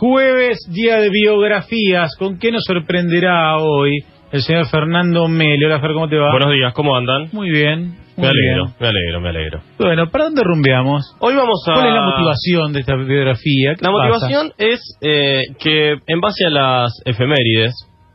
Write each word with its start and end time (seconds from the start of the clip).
Jueves, 0.00 0.56
día 0.72 0.96
de 0.96 1.10
biografías. 1.10 2.16
¿Con 2.18 2.38
qué 2.38 2.50
nos 2.50 2.64
sorprenderá 2.64 3.58
hoy 3.58 3.98
el 4.32 4.40
señor 4.40 4.66
Fernando 4.70 5.28
Meli? 5.28 5.62
Hola, 5.66 5.78
Fer, 5.78 5.92
¿cómo 5.92 6.08
te 6.08 6.16
va? 6.16 6.30
Buenos 6.30 6.54
días, 6.54 6.72
¿cómo 6.72 6.96
andan? 6.96 7.28
Muy 7.32 7.50
bien. 7.50 7.80
Muy 8.16 8.24
me 8.24 8.28
alegro, 8.28 8.64
bien. 8.64 8.76
me 8.80 8.86
alegro, 8.88 9.20
me 9.20 9.28
alegro. 9.28 9.60
Bueno, 9.78 10.06
¿para 10.10 10.24
dónde 10.24 10.42
rumbeamos? 10.42 11.02
Hoy 11.18 11.34
vamos 11.34 11.62
a... 11.68 11.74
¿Cuál 11.74 11.88
es 11.88 11.92
la 11.92 12.00
motivación 12.02 12.72
de 12.72 12.80
esta 12.80 12.96
biografía? 12.96 13.74
¿Qué 13.74 13.84
La 13.84 13.92
pasa? 13.92 14.08
motivación 14.08 14.52
es 14.56 14.80
eh, 15.02 15.42
que 15.62 15.90
en 16.06 16.20
base 16.22 16.46
a 16.46 16.50
las 16.50 16.92
efemérides 17.04 17.74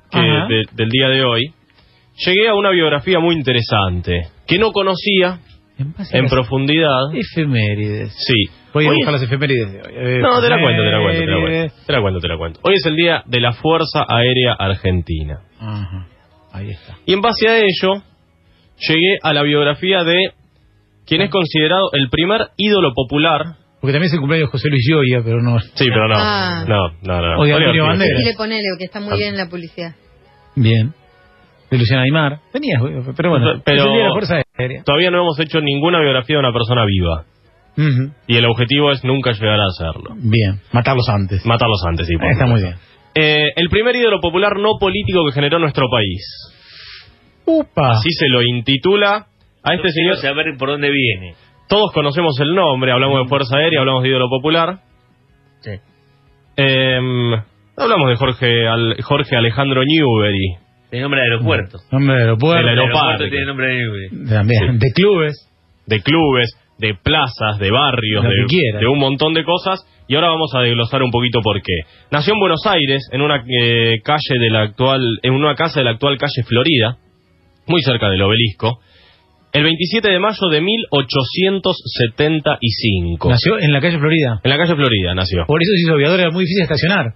que 0.10 0.18
de- 0.22 0.64
del 0.74 0.90
día 0.90 1.10
de 1.10 1.24
hoy, 1.24 1.54
llegué 2.26 2.48
a 2.48 2.56
una 2.56 2.72
biografía 2.72 3.20
muy 3.20 3.36
interesante, 3.36 4.30
que 4.48 4.58
no 4.58 4.72
conocía 4.72 5.38
En, 5.78 5.94
las 6.00 6.32
profundidad. 6.32 7.14
Efemérides. 7.14 8.12
Sí. 8.26 8.46
Voy 8.76 8.86
a 8.86 8.89
Hoy 8.89 8.96
buscar 8.98 9.16
es- 9.16 9.21
las 9.21 9.30
efemérides 9.32 9.71
de 9.71 9.80
hoy. 9.80 9.94
Eh, 9.96 10.20
No, 10.21 10.42
te 10.42 10.50
la 10.50 10.60
cuento, 10.62 10.84
te 10.84 10.92
la 10.92 11.00
cuento, 11.02 11.20
te 11.20 11.25
la 11.25 11.39
cuento. 11.39 11.75
Te 11.88 11.94
la 11.94 12.02
cuento, 12.02 12.20
te 12.20 12.28
la 12.28 12.38
cuento. 12.38 12.60
Hoy 12.64 12.74
es 12.75 12.86
el 12.86 12.96
día 12.98 13.24
de 13.25 13.39
la 13.39 13.54
Fuerza 13.54 14.06
Aérea 14.07 14.54
Argentina. 14.60 15.39
Ajá, 15.60 16.07
ahí 16.51 16.70
está. 16.71 16.98
Y 17.06 17.14
en 17.14 17.21
base 17.21 17.48
a 17.48 17.57
ello, 17.60 18.04
llegué 18.78 19.18
a 19.24 19.34
la 19.34 19.43
biografía 19.43 20.04
de 20.04 20.32
quien 21.07 21.21
es 21.21 21.29
considerado 21.32 21.89
el 21.93 22.10
primer 22.10 22.50
ídolo 22.57 22.92
popular 22.93 23.56
Porque 23.79 23.93
también 23.93 24.07
es 24.07 24.14
el 24.14 24.20
cumpleaños 24.20 24.48
de 24.50 24.51
José 24.51 24.70
Luis 24.70 24.84
Gioia, 24.86 25.21
pero 25.23 25.42
no. 25.42 25.60
Sí, 25.60 25.86
pero 25.87 26.07
no. 26.07 26.15
Ah. 26.18 26.65
No, 26.68 26.89
no, 27.04 27.21
no. 27.21 27.39
O 27.42 27.46
de 27.46 27.54
Oliver 27.54 27.70
Antonio. 27.70 27.86
Banderas. 27.86 28.20
Y 28.21 28.26
le 28.26 28.34
ponele, 28.36 28.64
que 28.79 28.86
está 28.86 29.00
muy 29.00 29.15
bien 29.18 29.37
la 29.37 29.48
publicidad. 29.48 29.93
Bien. 30.56 30.93
De 31.70 31.78
Luciana 31.78 32.02
Aymar. 32.03 32.39
Tenías, 32.52 32.81
pero 33.16 33.30
bueno. 33.30 33.62
Pero- 33.64 33.78
es 33.78 33.86
el 33.86 33.92
día 33.94 34.00
de 34.02 34.08
la 34.08 34.12
Fuerza 34.12 34.36
Aérea. 34.58 34.84
Todavía 34.84 35.12
no 35.12 35.22
hemos 35.22 35.39
hecho 35.39 35.62
ninguna 35.62 36.00
biografía 36.02 36.36
de 36.36 36.39
una 36.39 36.52
persona 36.52 36.84
viva. 36.86 37.26
Y 37.78 38.38
el 38.38 38.45
objetivo 38.45 38.92
es 38.92 39.03
nunca 39.03 39.31
llegar 39.34 39.59
a 39.59 39.66
hacerlo. 39.67 40.16
Bien. 40.17 40.61
Matarlos 40.72 41.08
antes. 41.09 41.45
Matarlos 41.45 41.81
antes, 41.88 42.08
sí. 42.08 42.16
por 42.17 42.31
Está 42.31 42.45
muy 42.45 42.61
bien. 42.61 42.75
Eh, 43.16 43.48
el 43.56 43.70
primer 43.70 43.95
ídolo 43.95 44.20
popular 44.20 44.58
no 44.58 44.78
político 44.80 45.25
que 45.25 45.34
generó 45.34 45.59
nuestro 45.59 45.86
país. 45.90 46.22
Upa. 47.46 47.92
Así 47.92 48.09
se 48.12 48.28
lo 48.30 48.42
intitula 48.42 49.28
a 49.64 49.73
este 49.73 49.90
señor. 49.92 50.18
saber 50.18 50.46
por 50.58 50.70
dónde 50.70 50.90
viene. 50.90 51.36
Todos 51.68 51.92
conocemos 51.94 52.40
el 52.40 52.53
nombre, 52.53 52.92
hablamos 52.92 53.23
de 53.23 53.28
Fuerza 53.30 53.58
Aérea, 53.58 53.80
hablamos 53.80 54.03
de 54.03 54.09
ídolo 54.09 54.30
popular. 54.30 54.80
Sí. 55.62 55.72
Eh, 56.58 57.00
hablamos 57.78 58.09
de 58.09 58.16
Jorge, 58.16 58.68
Al- 58.68 59.02
Jorge 59.02 59.36
Alejandro 59.36 59.81
Newbery. 59.86 60.58
Tiene 60.90 61.03
nombre 61.03 61.22
de 61.22 61.31
aeropuerto. 61.31 61.78
Nombre 61.92 62.16
de 62.16 62.22
aeropuerto. 62.22 62.66
Del 62.68 62.73
El 62.73 62.80
aeropuerto 62.80 63.30
tiene 63.30 63.46
nombre 63.46 63.68
de 63.68 63.73
Newbery. 63.76 64.30
También. 64.30 64.80
De 64.80 64.92
clubes. 64.94 65.52
de 65.88 66.02
clubes, 66.02 66.50
de 66.78 66.94
plazas, 67.02 67.58
de 67.59 67.72
barrios, 67.72 68.23
de, 68.23 68.88
un 68.88 69.00
montón 69.00 69.34
de 69.34 69.44
cosas. 69.44 69.84
Y 70.08 70.14
ahora 70.16 70.30
vamos 70.30 70.52
a 70.56 70.62
desglosar 70.62 71.02
un 71.02 71.09
poquito 71.12 71.42
por 71.42 71.59
qué. 71.62 71.80
Nació 72.12 72.34
en 72.34 72.40
Buenos 72.40 72.62
Aires, 72.68 73.08
en 73.12 73.22
una 73.22 73.44
eh, 73.48 74.00
calle 74.04 74.40
de 74.40 74.50
la 74.52 74.62
actual, 74.62 75.02
en 75.23 75.34
una 75.34 75.56
casa 75.56 75.80
de 75.80 75.86
la 75.86 75.92
actual 75.92 76.18
calle 76.18 76.44
Florida, 76.46 76.98
muy 77.66 77.81
cerca 77.81 78.09
del 78.09 78.22
obelisco, 78.22 78.80
el 79.52 79.64
27 79.64 80.08
de 80.12 80.20
mayo 80.20 80.48
de 80.52 80.62
1875. 80.62 83.30
Nació 83.30 83.58
en 83.59 83.72
la 83.72 83.80
calle 83.80 83.98
Florida. 83.98 84.42
En 84.44 84.50
la 84.52 84.58
calle 84.58 84.76
Florida 84.76 85.16
nació. 85.16 85.46
Por 85.48 85.62
eso 85.62 85.72
se 85.73 85.80
hizo 85.81 85.94
aviador, 85.94 86.20
era 86.20 86.30
muy 86.31 86.44
difícil 86.44 86.64
estacionar. 86.64 87.14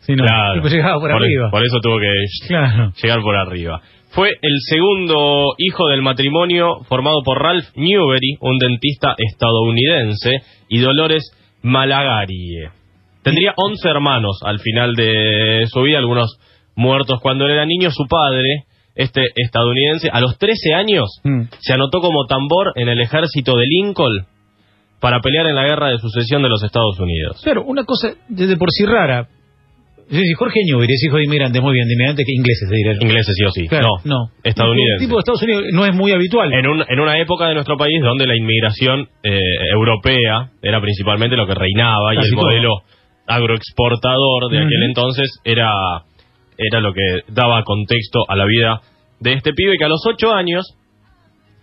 Si 0.00 0.14
no, 0.14 0.24
Claro. 0.24 0.62
llegaba 0.66 0.98
por, 1.00 1.10
arriba. 1.12 1.50
por 1.50 1.62
eso 1.64 1.78
tuvo 1.82 1.98
que 1.98 2.06
Claro. 2.48 2.92
llegar 3.02 3.20
por 3.20 3.36
arriba. 3.36 3.80
Fue 4.12 4.28
el 4.42 4.56
segundo 4.68 5.54
hijo 5.58 5.88
del 5.88 6.02
matrimonio 6.02 6.80
formado 6.88 7.22
por 7.24 7.40
Ralph 7.42 7.66
Newbery, 7.76 8.38
un 8.40 8.58
dentista 8.58 9.14
estadounidense, 9.16 10.30
y 10.68 10.80
Dolores 10.80 11.30
Malagarie. 11.62 12.70
Tendría 13.22 13.52
11 13.56 13.88
hermanos 13.88 14.38
al 14.44 14.58
final 14.60 14.94
de 14.94 15.64
su 15.68 15.82
vida, 15.82 15.98
algunos 15.98 16.38
muertos 16.74 17.20
cuando 17.20 17.44
él 17.46 17.52
era 17.52 17.66
niño. 17.66 17.90
Su 17.90 18.06
padre, 18.08 18.64
este 18.94 19.22
estadounidense, 19.36 20.08
a 20.12 20.20
los 20.20 20.38
13 20.38 20.74
años 20.74 21.20
Mm. 21.22 21.42
se 21.60 21.72
anotó 21.74 22.00
como 22.00 22.26
tambor 22.26 22.72
en 22.76 22.88
el 22.88 23.00
ejército 23.00 23.56
de 23.56 23.66
Lincoln 23.66 24.26
para 25.00 25.20
pelear 25.20 25.46
en 25.46 25.54
la 25.54 25.64
guerra 25.64 25.88
de 25.90 25.98
sucesión 25.98 26.42
de 26.42 26.48
los 26.48 26.62
Estados 26.64 26.98
Unidos. 26.98 27.40
Claro, 27.44 27.62
una 27.64 27.84
cosa 27.84 28.08
de, 28.28 28.46
de 28.46 28.56
por 28.56 28.70
sí 28.70 28.84
rara. 28.86 29.28
Es 30.10 30.16
decir, 30.18 30.34
Jorge 30.36 30.60
Newbery 30.66 30.92
es 30.92 31.04
hijo 31.06 31.16
de 31.18 31.24
inmigrantes, 31.24 31.62
muy 31.62 31.72
bien, 31.72 31.86
de 31.86 31.94
inmigrantes 31.94 32.26
que 32.26 32.32
ingleses, 32.34 32.68
te 32.68 32.74
diré. 32.74 32.92
Ingleses 33.00 33.32
sí 33.38 33.44
o 33.44 33.50
sí. 33.52 33.68
Claro, 33.68 33.88
no, 34.04 34.14
no. 34.14 34.30
estadounidenses. 34.42 35.00
Un 35.02 35.06
tipo 35.06 35.14
de 35.16 35.20
Estados 35.20 35.42
Unidos 35.42 35.62
no 35.72 35.86
es 35.86 35.94
muy 35.94 36.10
habitual. 36.12 36.52
en, 36.52 36.66
un- 36.66 36.84
en 36.88 36.98
una 37.00 37.16
época 37.20 37.46
de 37.46 37.54
nuestro 37.54 37.76
país 37.76 38.02
donde 38.02 38.26
la 38.26 38.36
inmigración 38.36 39.08
eh, 39.22 39.38
europea 39.72 40.50
era 40.62 40.80
principalmente 40.80 41.36
lo 41.36 41.46
que 41.46 41.54
reinaba 41.54 42.12
y 42.14 42.18
el 42.18 42.30
todo. 42.34 42.42
modelo 42.42 42.72
agroexportador 43.26 44.50
de 44.50 44.58
aquel 44.58 44.82
entonces 44.88 45.28
era, 45.44 45.70
era 46.58 46.80
lo 46.80 46.92
que 46.92 47.32
daba 47.32 47.62
contexto 47.64 48.20
a 48.28 48.36
la 48.36 48.44
vida 48.46 48.80
de 49.20 49.34
este 49.34 49.52
pibe 49.52 49.74
que 49.78 49.84
a 49.84 49.88
los 49.88 50.02
ocho 50.06 50.32
años 50.32 50.64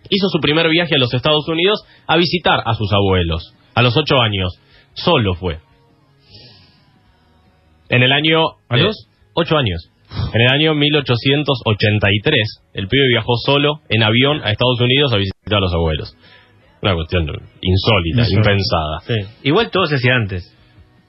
hizo 0.10 0.28
su 0.30 0.40
primer 0.40 0.70
viaje 0.70 0.96
a 0.96 1.00
los 1.00 1.14
Estados 1.14 1.48
Unidos 1.48 1.84
a 2.08 2.18
visitar 2.18 2.62
a 2.66 2.74
sus 2.74 2.92
abuelos. 2.94 3.54
A 3.76 3.82
los 3.82 3.96
ocho 3.98 4.22
años. 4.22 4.58
Solo 4.94 5.34
fue. 5.36 5.58
En 7.90 8.04
el 8.04 8.12
año... 8.12 8.42
¿A 8.70 8.78
eh, 8.78 8.90
ocho 9.34 9.58
años. 9.58 9.92
En 10.34 10.42
el 10.42 10.48
año 10.52 10.74
1883, 10.74 12.62
el 12.74 12.88
pibe 12.88 13.08
viajó 13.10 13.34
solo 13.46 13.82
en 13.90 14.04
avión 14.04 14.42
a 14.44 14.52
Estados 14.52 14.80
Unidos 14.80 15.14
a 15.14 15.18
visitar 15.18 15.58
a 15.58 15.60
los 15.60 15.74
abuelos. 15.74 16.16
Una 16.82 16.94
cuestión 16.96 17.26
insólita, 17.62 18.24
impensada. 18.32 19.28
Igual 19.44 19.70
todo 19.72 19.86
se 19.86 19.96
hacía 19.96 20.16
antes. 20.16 20.54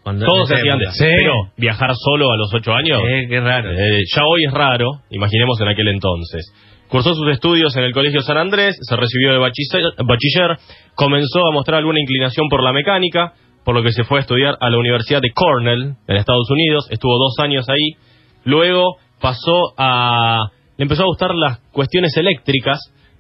Cuando- 0.03 0.25
Todo 0.25 0.41
en 0.41 0.47
se 0.47 0.55
hacía 0.55 0.73
antes. 0.73 0.95
Sí. 0.97 1.05
Pero 1.05 1.33
viajar 1.57 1.91
solo 1.95 2.33
a 2.33 2.37
los 2.37 2.53
ocho 2.55 2.73
años, 2.73 3.03
Eh, 3.07 3.27
qué 3.29 3.41
raro. 3.41 3.71
eh, 3.71 4.01
ya 4.15 4.23
hoy 4.27 4.45
es 4.47 4.53
raro, 4.53 5.03
imaginemos 5.11 5.61
en 5.61 5.69
aquel 5.69 5.89
entonces. 5.89 6.51
Cursó 6.89 7.15
sus 7.15 7.29
estudios 7.31 7.77
en 7.77 7.85
el 7.85 7.93
Colegio 7.93 8.23
San 8.23 8.39
Andrés, 8.39 8.75
se 8.81 8.97
recibió 8.97 9.33
de 9.33 9.39
bachiller, 9.39 9.83
bachiller, 10.07 10.57
comenzó 10.95 11.47
a 11.47 11.53
mostrar 11.53 11.79
alguna 11.79 12.01
inclinación 12.01 12.49
por 12.49 12.63
la 12.65 12.73
mecánica, 12.73 13.35
por 13.69 13.77
lo 13.77 13.83
que 13.83 13.93
se 13.93 14.03
fue 14.05 14.21
a 14.21 14.23
estudiar 14.23 14.57
a 14.63 14.71
la 14.71 14.79
Universidad 14.79 15.21
de 15.21 15.31
Cornell, 15.31 15.93
en 16.07 16.17
Estados 16.17 16.51
Unidos, 16.51 16.89
estuvo 16.91 17.19
dos 17.19 17.35
años 17.45 17.69
ahí, 17.69 17.99
luego 18.45 18.97
pasó 19.21 19.75
a... 19.77 20.47
le 20.79 20.85
empezó 20.85 21.03
a 21.03 21.07
gustar 21.07 21.35
las 21.35 21.59
cuestiones 21.71 22.17
eléctricas 22.17 22.79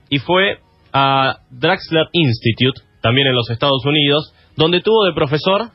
y 0.09 0.21
fue 0.21 0.57
a 0.91 1.35
Drexler 1.51 2.07
Institute, 2.15 2.81
también 3.03 3.27
en 3.27 3.35
los 3.35 3.51
Estados 3.51 3.85
Unidos, 3.85 4.33
donde 4.57 4.81
tuvo 4.81 5.05
de 5.05 5.13
profesor 5.13 5.69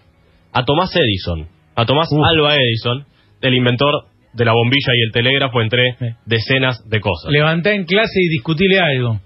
a 0.51 0.65
Tomás 0.65 0.89
Edison, 0.95 1.47
a 1.75 1.85
Tomás 1.85 2.07
Uf. 2.11 2.25
Alba 2.25 2.55
Edison, 2.55 3.05
el 3.41 3.53
inventor 3.53 4.05
de 4.33 4.43
la 4.43 4.53
bombilla 4.53 4.91
y 4.97 5.03
el 5.05 5.11
telégrafo, 5.11 5.61
entre 5.61 5.83
decenas 6.25 6.81
de 6.89 6.99
cosas. 6.99 7.31
Levantá 7.31 7.73
en 7.75 7.85
clase 7.85 8.19
y 8.23 8.27
discutile 8.27 8.79
algo. 8.79 9.19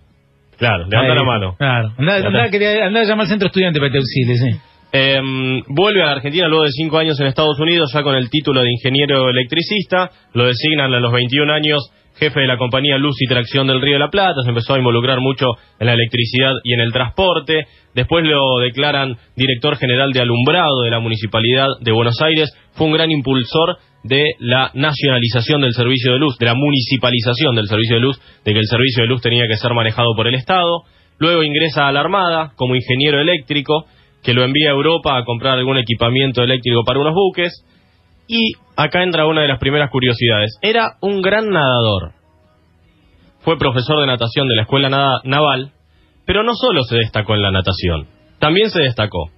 Claro, 0.58 0.88
levanta 0.90 1.14
Ahí. 1.14 1.18
la 1.20 1.24
mano. 1.24 1.56
Claro. 1.58 1.94
Andá, 1.98 2.16
andá, 2.18 2.50
quería- 2.50 2.86
andá 2.88 3.00
a 3.00 3.04
llamar 3.04 3.22
al 3.22 3.28
centro 3.30 3.48
estudiante 3.48 3.80
para 3.80 3.92
que 3.92 3.94
te 3.94 4.00
auxilie, 4.00 4.36
sí. 4.36 4.60
Em, 4.92 5.62
vuelve 5.68 6.02
a 6.04 6.12
Argentina 6.12 6.48
luego 6.48 6.64
de 6.64 6.72
cinco 6.72 6.98
años 6.98 7.20
en 7.20 7.28
Estados 7.28 7.60
Unidos, 7.60 7.92
ya 7.94 8.04
con 8.04 8.16
el 8.16 8.30
título 8.30 8.62
de 8.62 8.72
ingeniero 8.72 9.30
electricista. 9.30 10.12
Lo 10.34 10.46
designan 10.46 10.94
a 10.94 11.00
los 11.00 11.12
21 11.12 11.52
años 11.54 11.92
jefe 12.20 12.40
de 12.40 12.48
la 12.48 12.58
compañía 12.58 12.98
Luz 12.98 13.16
y 13.20 13.28
Tracción 13.28 13.68
del 13.68 13.82
Río 13.82 13.94
de 13.94 14.00
la 14.00 14.10
Plata. 14.10 14.42
Se 14.44 14.50
empezó 14.50 14.74
a 14.74 14.80
involucrar 14.80 15.20
mucho 15.20 15.46
en 15.80 15.88
la 15.88 15.94
electricidad 15.94 16.52
y 16.64 16.74
en 16.74 16.80
el 16.80 16.92
transporte. 16.92 17.68
Después 17.94 18.26
lo 18.26 18.60
declaran 18.60 19.18
director 19.36 19.78
general 19.78 20.12
de 20.12 20.22
alumbrado 20.22 20.82
de 20.84 20.90
la 20.90 21.00
Municipalidad 21.00 21.68
de 21.82 21.92
Buenos 21.92 22.20
Aires. 22.22 22.50
Fue 22.74 22.88
un 22.88 22.94
gran 22.94 23.12
impulsor 23.12 23.78
de 24.04 24.34
la 24.40 24.72
nacionalización 24.74 25.62
del 25.62 25.74
servicio 25.74 26.14
de 26.14 26.20
luz, 26.20 26.38
de 26.38 26.46
la 26.46 26.56
municipalización 26.56 27.56
del 27.56 27.68
servicio 27.68 27.96
de 27.96 28.02
luz, 28.02 28.20
de 28.46 28.54
que 28.54 28.60
el 28.60 28.68
servicio 28.68 29.04
de 29.04 29.10
luz 29.10 29.22
tenía 29.22 29.48
que 29.48 29.58
ser 29.58 29.74
manejado 29.74 30.16
por 30.16 30.28
el 30.28 30.36
Estado. 30.36 30.84
Luego 31.20 31.44
ingresa 31.44 31.88
a 31.88 31.92
la 31.92 32.00
Armada 32.00 32.54
como 32.56 32.76
ingeniero 32.76 33.20
eléctrico 33.20 33.86
que 34.24 34.34
lo 34.34 34.44
envía 34.44 34.70
a 34.70 34.74
Europa 34.74 35.18
a 35.18 35.24
comprar 35.24 35.58
algún 35.58 35.78
equipamiento 35.78 36.42
eléctrico 36.44 36.84
para 36.86 37.00
unos 37.00 37.14
buques. 37.14 37.64
Y 38.28 38.54
acá 38.76 39.04
entra 39.04 39.26
una 39.26 39.42
de 39.42 39.48
las 39.48 39.60
primeras 39.60 39.90
curiosidades. 39.90 40.58
Era 40.62 40.98
un 41.02 41.22
gran 41.22 41.50
nadador. 41.50 42.12
Fue 43.40 43.58
profesor 43.58 44.02
de 44.02 44.08
natación 44.08 44.48
de 44.50 44.56
la 44.56 44.62
Escuela 44.64 44.90
Nada- 44.90 45.22
Naval, 45.24 45.72
pero 46.26 46.44
no 46.44 46.54
solo 46.54 46.84
se 46.84 46.98
destacó 46.98 47.36
en 47.36 47.42
la 47.42 47.52
natación, 47.52 48.08
también 48.40 48.70
se 48.70 48.82
destacó 48.82 49.30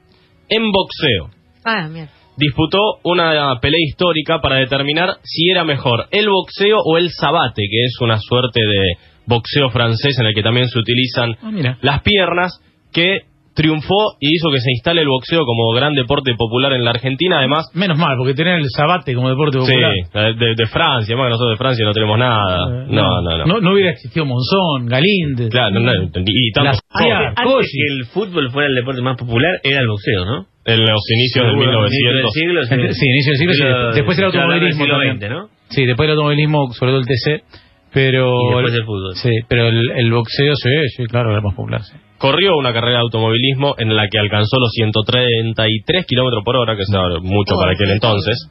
en 0.49 0.71
boxeo. 0.71 1.29
Ah. 1.63 1.87
Disputó 2.35 2.79
una 3.03 3.59
pelea 3.61 3.79
histórica 3.85 4.39
para 4.41 4.55
determinar 4.55 5.17
si 5.23 5.51
era 5.51 5.63
mejor 5.63 6.07
el 6.09 6.27
boxeo 6.29 6.77
o 6.83 6.97
el 6.97 7.09
sabate, 7.11 7.61
que 7.69 7.83
es 7.85 7.97
una 8.01 8.17
suerte 8.17 8.61
de 8.61 8.93
boxeo 9.27 9.69
francés 9.69 10.17
en 10.19 10.25
el 10.25 10.33
que 10.33 10.41
también 10.41 10.67
se 10.69 10.79
utilizan 10.79 11.35
Ah, 11.43 11.77
las 11.81 12.01
piernas, 12.01 12.59
que 12.91 13.19
triunfó 13.55 14.15
y 14.19 14.35
hizo 14.35 14.49
que 14.51 14.59
se 14.59 14.71
instale 14.71 15.01
el 15.01 15.07
boxeo 15.07 15.43
como 15.45 15.71
gran 15.73 15.93
deporte 15.93 16.33
popular 16.37 16.73
en 16.73 16.83
la 16.83 16.91
Argentina. 16.91 17.39
Además, 17.39 17.65
Menos 17.73 17.97
mal, 17.97 18.15
porque 18.17 18.33
tener 18.33 18.59
el 18.59 18.65
sabate 18.75 19.13
como 19.15 19.29
deporte 19.29 19.57
popular. 19.59 19.91
sí, 19.93 20.19
de, 20.39 20.55
de 20.55 20.65
Francia, 20.67 21.15
más 21.17 21.25
que 21.25 21.29
nosotros 21.31 21.51
de 21.51 21.57
Francia 21.57 21.85
no 21.85 21.91
tenemos 21.93 22.17
nada. 22.17 22.39
Eh, 22.39 22.85
No, 22.89 23.21
no, 23.21 23.37
no. 23.37 23.45
No, 23.45 23.59
no 23.59 23.73
hubiera 23.73 23.91
existido 23.91 24.25
Monzón, 24.25 24.85
Galíndez. 24.87 25.49
Claro, 25.49 25.71
no, 25.71 25.79
no, 25.81 25.93
y 26.25 26.51
Las-. 26.63 26.79
Ah, 26.93 27.33
Antes 27.35 27.71
que 27.71 27.93
el 27.93 28.05
fútbol 28.05 28.49
fuera 28.51 28.69
el 28.69 28.75
deporte 28.75 29.01
más 29.01 29.17
popular, 29.17 29.59
era 29.63 29.79
el 29.81 29.87
boxeo, 29.87 30.25
¿no? 30.25 30.45
En 30.65 30.79
los 30.81 31.01
inicios 31.15 31.45
del 31.45 31.53
Seguro, 31.55 31.87
inicio 31.87 32.11
1900. 32.11 32.33
siglo, 32.33 32.93
sí, 32.93 33.05
inicio 33.09 33.31
del 33.31 33.37
siglo, 33.39 33.53
sí, 33.53 33.59
Siglo- 33.63 33.91
después 33.93 34.17
el 34.19 34.25
automovilismo 34.25 34.83
siglo 34.85 34.97
también. 34.99 35.31
¿no? 35.31 35.47
Sí, 35.69 35.85
después 35.85 36.05
el 36.07 36.11
automovilismo, 36.11 36.71
sobre 36.73 36.91
todo 36.91 36.99
el 37.01 37.07
TC, 37.07 37.43
pero... 37.91 38.29
Y 38.41 38.53
después 38.53 38.73
el 38.75 38.83
fútbol. 38.85 39.15
Sí, 39.15 39.29
pero 39.47 39.67
el, 39.67 39.81
el 39.95 40.11
boxeo, 40.11 40.53
sí, 40.55 40.69
sí, 40.95 41.03
claro, 41.05 41.31
era 41.31 41.41
más 41.41 41.55
popular, 41.55 41.81
sí. 41.83 41.95
Corrió 42.19 42.57
una 42.57 42.73
carrera 42.73 42.97
de 42.97 43.01
automovilismo 43.03 43.75
en 43.77 43.95
la 43.95 44.07
que 44.11 44.19
alcanzó 44.19 44.57
los 44.59 44.71
133 44.73 46.05
kilómetros 46.05 46.43
por 46.43 46.55
hora, 46.57 46.75
que 46.75 46.81
es 46.83 46.89
mucho 47.23 47.55
para 47.57 47.71
aquel 47.71 47.89
entonces. 47.91 48.47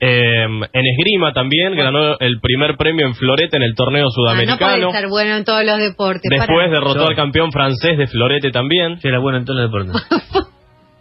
Eh, 0.00 0.44
en 0.44 0.86
esgrima 0.96 1.32
también 1.32 1.74
ganó 1.74 2.16
el 2.20 2.38
primer 2.40 2.76
premio 2.76 3.04
en 3.06 3.14
florete 3.16 3.56
en 3.56 3.64
el 3.64 3.74
torneo 3.74 4.04
Ah, 4.04 4.06
no 4.06 4.24
puede 4.24 4.46
sudamericano. 4.46 4.86
estar 4.88 5.08
bueno 5.08 5.36
en 5.36 5.44
todos 5.44 5.64
los 5.64 5.78
deportes. 5.78 6.30
Después 6.30 6.70
derrotó 6.70 7.00
Yo- 7.00 7.08
al 7.08 7.16
campeón 7.16 7.50
francés 7.50 7.98
de 7.98 8.06
florete 8.06 8.52
también. 8.52 9.00
Yo 9.02 9.08
era 9.08 9.18
bueno 9.18 9.38
en 9.38 9.44
todos 9.44 9.60
los 9.60 9.70
deportes. 9.70 10.08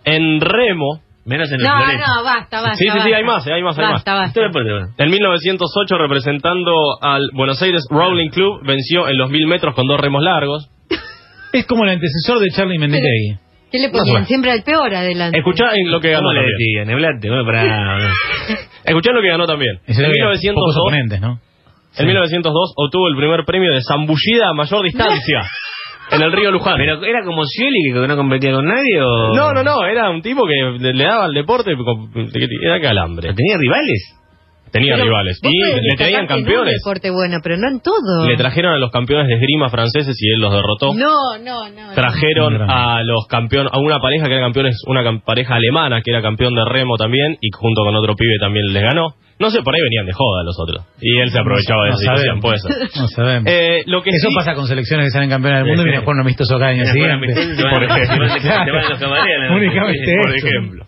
En 0.03 0.39
remo, 0.41 1.01
Menos 1.25 1.49
en 1.51 1.59
el 1.59 1.67
No, 1.67 1.75
florete. 1.83 1.97
no, 2.07 2.23
basta, 2.23 2.61
basta. 2.61 2.75
Sí, 2.75 2.85
sí, 2.85 2.89
sí, 2.91 2.97
basta. 2.99 3.17
hay 3.17 3.23
más, 3.25 3.45
hay 3.47 3.61
más, 3.61 3.77
hay 3.77 3.83
más. 3.85 3.93
Basta, 4.05 4.13
basta. 4.15 4.41
en 5.03 5.09
1908 5.11 5.97
representando 5.97 6.71
al 7.01 7.21
Buenos 7.33 7.61
Aires 7.61 7.85
Rowling 7.89 8.29
Club, 8.29 8.61
venció 8.65 9.09
en 9.09 9.17
los 9.17 9.29
1000 9.29 9.45
metros 9.45 9.75
con 9.75 9.85
dos 9.87 9.99
remos 9.99 10.23
largos. 10.23 10.69
Es 11.57 11.65
como 11.65 11.83
el 11.85 11.89
antecesor 11.89 12.39
de 12.39 12.47
Charlie 12.55 12.77
Menditegui. 12.77 13.37
¿Qué 13.71 13.79
le 13.79 13.89
ponían? 13.89 14.25
Siempre 14.25 14.51
al 14.51 14.63
peor 14.63 14.93
adelante. 14.93 15.37
Escuchá 15.37 15.71
en 15.73 15.91
lo 15.91 15.99
que 15.99 16.11
ganó 16.11 16.29
¿Cómo 16.29 16.33
le 16.33 16.41
también. 16.41 17.29
bueno, 17.29 17.45
para... 17.45 17.63
Escuchá 18.85 19.11
lo 19.11 19.21
que 19.21 19.27
ganó 19.27 19.45
también. 19.45 19.79
En 19.87 19.95
era 19.99 20.09
que 20.09 20.19
pocos 20.19 20.39
1902, 20.39 20.77
oponentes, 20.77 21.19
¿no? 21.19 21.39
en 21.97 22.05
1902 22.05 22.73
obtuvo 22.77 23.07
el 23.07 23.15
primer 23.17 23.43
premio 23.45 23.73
de 23.73 23.81
zambullida 23.81 24.49
a 24.49 24.53
mayor 24.53 24.83
distancia 24.83 25.41
en 26.11 26.21
el 26.21 26.31
río 26.31 26.51
Luján. 26.51 26.77
¿Pero 26.77 27.03
era 27.03 27.23
como 27.23 27.43
Scioli 27.45 27.91
que 27.93 28.07
no 28.07 28.15
competía 28.15 28.51
con 28.53 28.65
nadie 28.65 29.01
o...? 29.01 29.33
No, 29.35 29.51
no, 29.53 29.63
no, 29.63 29.85
era 29.85 30.09
un 30.09 30.21
tipo 30.21 30.43
que 30.45 30.79
le, 30.79 31.03
daba 31.03 31.25
al 31.25 31.33
deporte, 31.33 31.71
era 32.63 32.79
calambre. 32.79 33.33
¿Tenía 33.33 33.57
rivales? 33.57 34.16
Tenía 34.71 34.93
Pero 34.95 35.05
rivales. 35.05 35.39
Y 35.43 35.63
le 35.81 35.95
traían 35.97 36.27
campeones. 36.27 36.75
deporte 36.83 37.09
bueno, 37.09 37.37
pero 37.41 37.57
no 37.57 37.67
en 37.69 37.79
todo. 37.81 38.27
Le 38.27 38.35
trajeron 38.35 38.73
a 38.73 38.77
los 38.77 38.91
campeones 38.91 39.27
de 39.27 39.35
esgrima 39.35 39.69
franceses 39.69 40.15
y 40.19 40.33
él 40.33 40.39
los 40.41 40.51
derrotó. 40.53 40.93
No, 40.93 41.37
no, 41.43 41.69
no. 41.69 41.87
no. 41.87 41.93
Trajeron 41.93 42.61
a 42.69 43.01
los 43.03 43.25
campeones, 43.27 43.71
a 43.73 43.79
una 43.79 43.99
pareja 43.99 44.27
que 44.27 44.33
era 44.33 44.41
campeones, 44.41 44.75
una 44.87 45.03
cam- 45.03 45.23
pareja 45.23 45.55
alemana 45.55 46.01
que 46.03 46.11
era 46.11 46.21
campeón 46.21 46.53
de 46.53 46.63
remo 46.65 46.95
también 46.97 47.37
y 47.41 47.49
junto 47.53 47.83
con 47.83 47.95
otro 47.95 48.15
pibe 48.15 48.35
también 48.39 48.65
les 48.73 48.83
ganó. 48.83 49.15
No 49.39 49.51
sé, 49.51 49.61
por 49.61 49.75
ahí 49.75 49.81
venían 49.81 50.07
de 50.07 50.13
joda 50.13 50.43
los 50.43 50.57
otros. 50.59 50.83
Y 50.99 51.19
él 51.19 51.29
se 51.29 51.39
aprovechaba 51.39 51.83
de 51.83 51.89
No 51.89 51.93
esa 51.95 52.01
situación, 52.01 52.41
sabemos. 52.41 52.41
puede 52.41 52.57
ser. 52.89 53.01
No 53.01 53.07
sabemos. 53.07 53.43
Eh, 53.53 53.83
lo 53.85 54.01
que 54.01 54.09
Eso 54.09 54.29
sí- 54.29 54.35
pasa 54.35 54.53
con 54.55 54.65
selecciones 54.65 55.05
que 55.05 55.11
salen 55.11 55.29
campeones 55.29 55.59
del 55.59 55.67
mundo 55.67 55.81
y 55.83 55.85
vienen 55.85 56.01
a 56.01 56.03
jugar 56.03 56.15
un 56.15 56.21
amistoso 56.21 56.57
cada 56.57 56.71
año 56.71 56.85
siguiente. 56.85 57.27
Por 57.71 57.83
ejemplo. 57.83 58.27
Únicamente 59.55 60.13
por 60.21 60.35
ejemplo. 60.35 60.85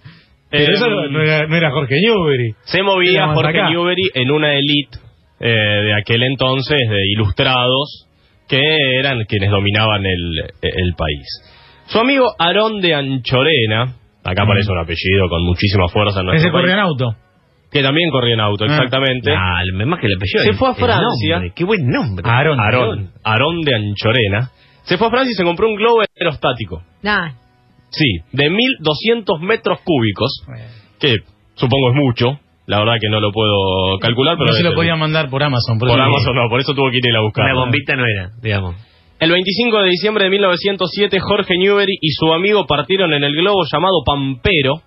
Pero 0.51 0.72
Eh, 0.72 0.74
eso 0.75 0.90
no 0.90 1.22
era, 1.22 1.46
no 1.48 1.56
era 1.56 1.72
Jorge 1.72 1.96
Newbery. 2.01 2.54
Se 2.63 2.81
movía 2.84 3.28
Jorge 3.34 3.60
acá. 3.60 3.69
Newbery 3.69 4.04
en 4.16 4.31
una 4.31 4.54
elite 4.54 4.98
eh, 5.40 5.48
de 5.50 5.94
aquel 5.94 6.24
entonces 6.24 6.78
de 6.78 7.12
ilustrados 7.13 8.07
que 8.48 8.62
eran 9.00 9.24
quienes 9.25 9.51
dominaban 9.51 10.06
el, 10.06 10.51
el 10.62 10.94
país. 10.98 11.28
Su 11.86 12.00
amigo 12.00 12.31
Aarón 12.40 12.81
de 12.81 12.94
Anchorena, 12.96 13.96
acá 14.24 14.44
Mm. 14.44 14.48
aparece 14.48 14.72
un 14.72 14.80
apellido 14.80 15.30
con 15.30 15.44
muchísima 15.46 15.88
fuerza 15.88 16.19
en 16.22 16.25
nuestro 16.28 16.50
Ese 16.50 16.51
corría 16.51 16.74
en 16.74 16.80
auto. 16.80 17.16
que 17.72 17.81
también 17.84 18.10
corría 18.10 18.34
en 18.34 18.40
auto, 18.42 18.66
Ah. 18.66 18.68
exactamente. 18.68 19.31
Ah, 19.31 19.62
el- 19.63 19.86
más 19.86 20.00
que 20.00 20.07
el 20.07 20.13
apellido. 20.16 20.44
Se 20.44 20.50
el- 20.50 20.56
fue 20.56 20.69
a 20.69 20.74
Francia. 20.74 21.36
nombre, 21.36 21.51
Qué 21.56 21.63
buen 21.63 21.88
nombre. 21.88 22.24
Aarón. 22.28 22.60
Aarón, 22.60 23.12
Aarón 23.24 23.62
de 23.62 23.75
Anchorena. 23.75 24.50
Se 24.84 24.98
fue 24.98 25.07
a 25.07 25.10
Francia 25.12 25.31
y 25.31 25.36
se 25.36 25.44
compró 25.44 25.68
un 25.68 25.75
globo 25.75 26.01
aerostático. 26.19 26.81
Nah. 27.04 27.31
Sí, 27.91 28.06
de 28.33 28.50
1200 28.50 29.39
metros 29.41 29.80
cúbicos, 29.83 30.44
que 31.00 31.15
supongo 31.56 31.89
es 31.91 31.95
mucho. 31.95 32.39
La 32.68 32.80
verdad 32.80 32.94
que 33.01 33.09
no 33.09 33.19
lo 33.19 33.31
puedo 33.31 33.97
calcular, 34.00 34.36
pero 34.38 34.51
no 34.51 34.53
se 34.56 34.62
lo 34.63 34.69
ser 34.69 34.75
podían 34.75 35.00
mandar 35.00 35.30
por 35.30 35.41
Amazon. 35.41 35.80
Por 35.80 35.89
eso- 35.89 35.97
Amazon 36.00 36.36
no, 36.36 36.50
por 36.50 36.59
eso 36.59 36.74
tuvo 36.75 36.91
que 36.91 36.97
ir 36.97 37.06
a 37.07 37.09
ir 37.09 37.15
a 37.18 37.21
buscar. 37.21 37.45
Una 37.45 37.62
bombita 37.62 37.95
no 37.95 38.03
era, 38.06 38.30
digamos. 38.41 38.75
El 39.19 39.31
25 39.31 39.81
de 39.81 39.89
diciembre 39.89 40.24
de 40.25 40.30
1907, 40.30 41.19
Jorge 41.19 41.57
Newbery 41.57 41.97
y 42.00 42.09
su 42.12 42.31
amigo 42.31 42.65
partieron 42.68 43.12
en 43.13 43.24
el 43.24 43.36
globo 43.36 43.63
llamado 43.71 44.03
Pampero 44.06 44.81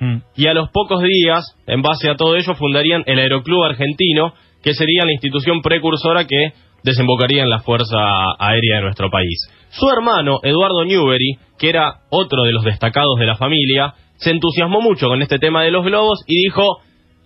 Mm. 0.00 0.16
y 0.36 0.46
a 0.46 0.54
los 0.54 0.68
pocos 0.70 1.02
días, 1.02 1.44
en 1.66 1.82
base 1.82 2.10
a 2.10 2.16
todo 2.16 2.36
ello, 2.36 2.54
fundarían 2.54 3.02
el 3.06 3.18
Aeroclub 3.18 3.62
Argentino, 3.64 4.32
que 4.62 4.74
sería 4.74 5.04
la 5.04 5.12
institución 5.12 5.60
precursora 5.62 6.24
que 6.26 6.52
desembocaría 6.86 7.42
en 7.42 7.50
la 7.50 7.58
Fuerza 7.58 7.98
Aérea 8.38 8.76
de 8.76 8.82
nuestro 8.82 9.10
país. 9.10 9.50
Su 9.70 9.86
hermano, 9.90 10.38
Eduardo 10.42 10.84
Newbery, 10.84 11.36
que 11.58 11.68
era 11.68 11.96
otro 12.10 12.44
de 12.44 12.52
los 12.52 12.64
destacados 12.64 13.18
de 13.18 13.26
la 13.26 13.34
familia, 13.36 13.92
se 14.16 14.30
entusiasmó 14.30 14.80
mucho 14.80 15.08
con 15.08 15.20
este 15.20 15.38
tema 15.38 15.64
de 15.64 15.72
los 15.72 15.84
globos 15.84 16.20
y 16.26 16.44
dijo, 16.44 16.78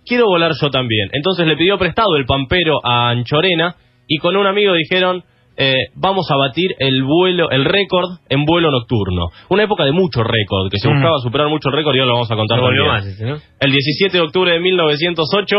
quiero 0.05 0.25
volar 0.25 0.51
yo 0.59 0.69
también. 0.71 1.09
Entonces 1.13 1.45
le 1.47 1.55
pidió 1.55 1.77
prestado 1.77 2.15
el 2.17 2.25
Pampero 2.25 2.79
a 2.83 3.09
Anchorena 3.11 3.75
y 4.07 4.17
con 4.17 4.35
un 4.35 4.47
amigo 4.47 4.73
dijeron, 4.73 5.23
eh, 5.57 5.73
vamos 5.95 6.25
a 6.31 6.37
batir 6.37 6.71
el 6.79 7.03
vuelo, 7.03 7.51
el 7.51 7.63
récord 7.65 8.09
en 8.29 8.45
vuelo 8.45 8.71
nocturno. 8.71 9.27
Una 9.49 9.63
época 9.63 9.85
de 9.85 9.91
mucho 9.91 10.23
récord, 10.23 10.71
que 10.71 10.79
se 10.79 10.89
Mm. 10.89 10.93
buscaba 10.93 11.19
superar 11.19 11.49
mucho 11.49 11.69
récord 11.69 11.95
y 11.95 11.99
ahora 11.99 12.07
lo 12.07 12.13
vamos 12.13 12.31
a 12.31 12.35
contar 12.35 12.59
más 12.59 13.05
¿no? 13.21 13.35
El 13.59 13.71
17 13.71 14.17
de 14.17 14.23
octubre 14.23 14.51
de 14.53 14.59
1908 14.59 15.57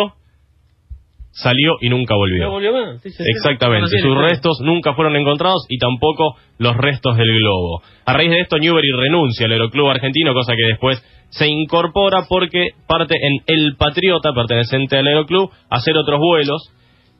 salió 1.32 1.76
y 1.80 1.88
nunca 1.88 2.14
volvió. 2.14 2.44
No 2.44 2.50
volvió 2.50 2.72
más. 2.72 3.02
Sí, 3.02 3.10
sí, 3.10 3.16
sí. 3.16 3.24
Exactamente, 3.26 3.98
sus 4.00 4.16
restos 4.16 4.60
nunca 4.62 4.94
fueron 4.94 5.16
encontrados 5.16 5.66
y 5.68 5.78
tampoco 5.78 6.36
los 6.58 6.76
restos 6.76 7.16
del 7.16 7.32
globo. 7.38 7.82
A 8.04 8.12
raíz 8.12 8.30
de 8.30 8.40
esto, 8.40 8.58
Newbery 8.58 8.92
renuncia 8.92 9.46
al 9.46 9.52
Aeroclub 9.52 9.88
Argentino, 9.88 10.34
cosa 10.34 10.54
que 10.54 10.68
después 10.68 11.02
se 11.30 11.48
incorpora 11.48 12.26
porque 12.28 12.68
parte 12.86 13.16
en 13.16 13.42
El 13.46 13.76
Patriota, 13.76 14.32
perteneciente 14.34 14.98
al 14.98 15.06
Aeroclub, 15.06 15.50
a 15.70 15.76
hacer 15.76 15.96
otros 15.96 16.20
vuelos. 16.20 16.62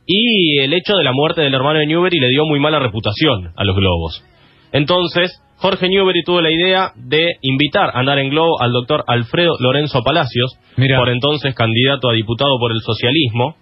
Y 0.05 0.59
el 0.59 0.73
hecho 0.73 0.95
de 0.95 1.03
la 1.03 1.13
muerte 1.13 1.41
del 1.41 1.53
hermano 1.53 1.79
de 1.79 1.87
Newbery 1.87 2.19
le 2.19 2.29
dio 2.29 2.45
muy 2.45 2.59
mala 2.59 2.77
reputación 2.77 3.53
a 3.55 3.63
los 3.63 3.75
globos. 3.75 4.23
Entonces, 4.73 5.31
Jorge 5.57 5.87
Newbery 5.87 6.23
tuvo 6.23 6.41
la 6.41 6.51
idea 6.51 6.91
de 6.95 7.35
invitar 7.41 7.89
a 7.89 7.99
andar 7.99 8.19
en 8.19 8.29
globo 8.29 8.61
al 8.61 8.73
doctor 8.73 9.03
Alfredo 9.07 9.53
Lorenzo 9.59 10.03
Palacios, 10.03 10.57
por 10.75 11.09
entonces 11.09 11.55
candidato 11.55 12.09
a 12.09 12.13
diputado 12.13 12.57
por 12.59 12.73
el 12.73 12.81
socialismo. 12.81 13.55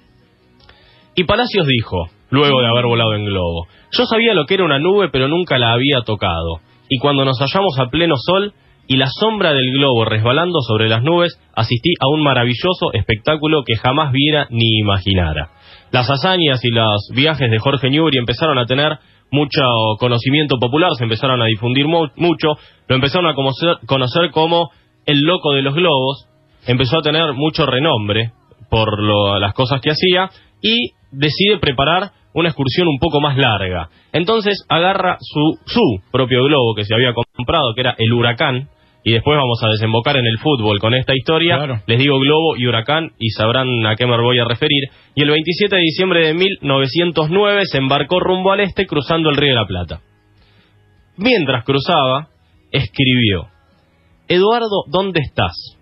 Y 1.15 1.23
Palacios 1.25 1.67
dijo, 1.67 2.05
luego 2.29 2.61
de 2.61 2.67
haber 2.67 2.85
volado 2.85 3.15
en 3.15 3.25
globo, 3.25 3.67
yo 3.91 4.05
sabía 4.05 4.33
lo 4.33 4.45
que 4.45 4.53
era 4.55 4.63
una 4.65 4.79
nube, 4.79 5.09
pero 5.11 5.27
nunca 5.27 5.57
la 5.57 5.73
había 5.73 6.01
tocado. 6.05 6.59
Y 6.89 6.97
cuando 6.99 7.25
nos 7.25 7.37
hallamos 7.39 7.77
a 7.79 7.87
pleno 7.89 8.15
sol 8.17 8.53
y 8.87 8.97
la 8.97 9.07
sombra 9.09 9.53
del 9.53 9.71
globo 9.73 10.05
resbalando 10.05 10.59
sobre 10.61 10.89
las 10.89 11.03
nubes, 11.03 11.37
asistí 11.55 11.93
a 11.99 12.07
un 12.13 12.23
maravilloso 12.23 12.91
espectáculo 12.93 13.63
que 13.65 13.75
jamás 13.75 14.11
viera 14.11 14.47
ni 14.49 14.79
imaginara. 14.79 15.49
Las 15.91 16.09
hazañas 16.09 16.63
y 16.63 16.69
los 16.71 17.01
viajes 17.13 17.49
de 17.51 17.59
Jorge 17.59 17.89
Newbery 17.89 18.17
empezaron 18.17 18.57
a 18.57 18.65
tener 18.65 18.97
mucho 19.31 19.61
conocimiento 19.99 20.57
popular, 20.59 20.91
se 20.97 21.03
empezaron 21.03 21.41
a 21.41 21.45
difundir 21.45 21.85
mu- 21.87 22.07
mucho, 22.17 22.47
lo 22.87 22.95
empezaron 22.95 23.27
a 23.29 23.35
conocer, 23.35 23.77
conocer 23.85 24.31
como 24.31 24.71
el 25.05 25.21
loco 25.21 25.53
de 25.53 25.61
los 25.61 25.73
globos, 25.73 26.27
empezó 26.67 26.99
a 26.99 27.01
tener 27.01 27.33
mucho 27.33 27.65
renombre 27.65 28.31
por 28.69 29.01
lo- 29.01 29.39
las 29.39 29.53
cosas 29.53 29.79
que 29.81 29.91
hacía 29.91 30.29
y 30.61 30.91
decide 31.11 31.59
preparar 31.59 32.11
una 32.33 32.49
excursión 32.49 32.87
un 32.87 32.99
poco 32.99 33.19
más 33.21 33.37
larga. 33.37 33.89
Entonces 34.13 34.65
agarra 34.69 35.17
su, 35.19 35.59
su 35.65 36.01
propio 36.11 36.43
globo 36.43 36.75
que 36.75 36.85
se 36.85 36.93
había 36.93 37.13
comprado, 37.13 37.73
que 37.75 37.81
era 37.81 37.95
el 37.97 38.13
Huracán, 38.13 38.69
y 39.03 39.13
después 39.13 39.35
vamos 39.35 39.59
a 39.63 39.69
desembocar 39.69 40.17
en 40.17 40.25
el 40.25 40.37
fútbol 40.37 40.79
con 40.79 40.93
esta 40.93 41.15
historia. 41.15 41.57
Claro. 41.57 41.81
Les 41.87 41.97
digo 41.97 42.19
globo 42.19 42.55
y 42.55 42.67
huracán 42.67 43.11
y 43.17 43.29
sabrán 43.29 43.85
a 43.85 43.95
qué 43.95 44.05
me 44.05 44.15
voy 44.15 44.37
a 44.37 44.45
referir. 44.45 44.89
Y 45.15 45.23
el 45.23 45.31
27 45.31 45.75
de 45.75 45.81
diciembre 45.81 46.27
de 46.27 46.33
1909 46.35 47.61
se 47.65 47.79
embarcó 47.79 48.19
rumbo 48.19 48.51
al 48.51 48.59
este 48.59 48.85
cruzando 48.85 49.29
el 49.29 49.37
Río 49.37 49.55
de 49.55 49.59
la 49.59 49.65
Plata. 49.65 50.01
Mientras 51.17 51.63
cruzaba, 51.63 52.27
escribió, 52.71 53.47
Eduardo, 54.27 54.85
¿dónde 54.87 55.21
estás? 55.21 55.77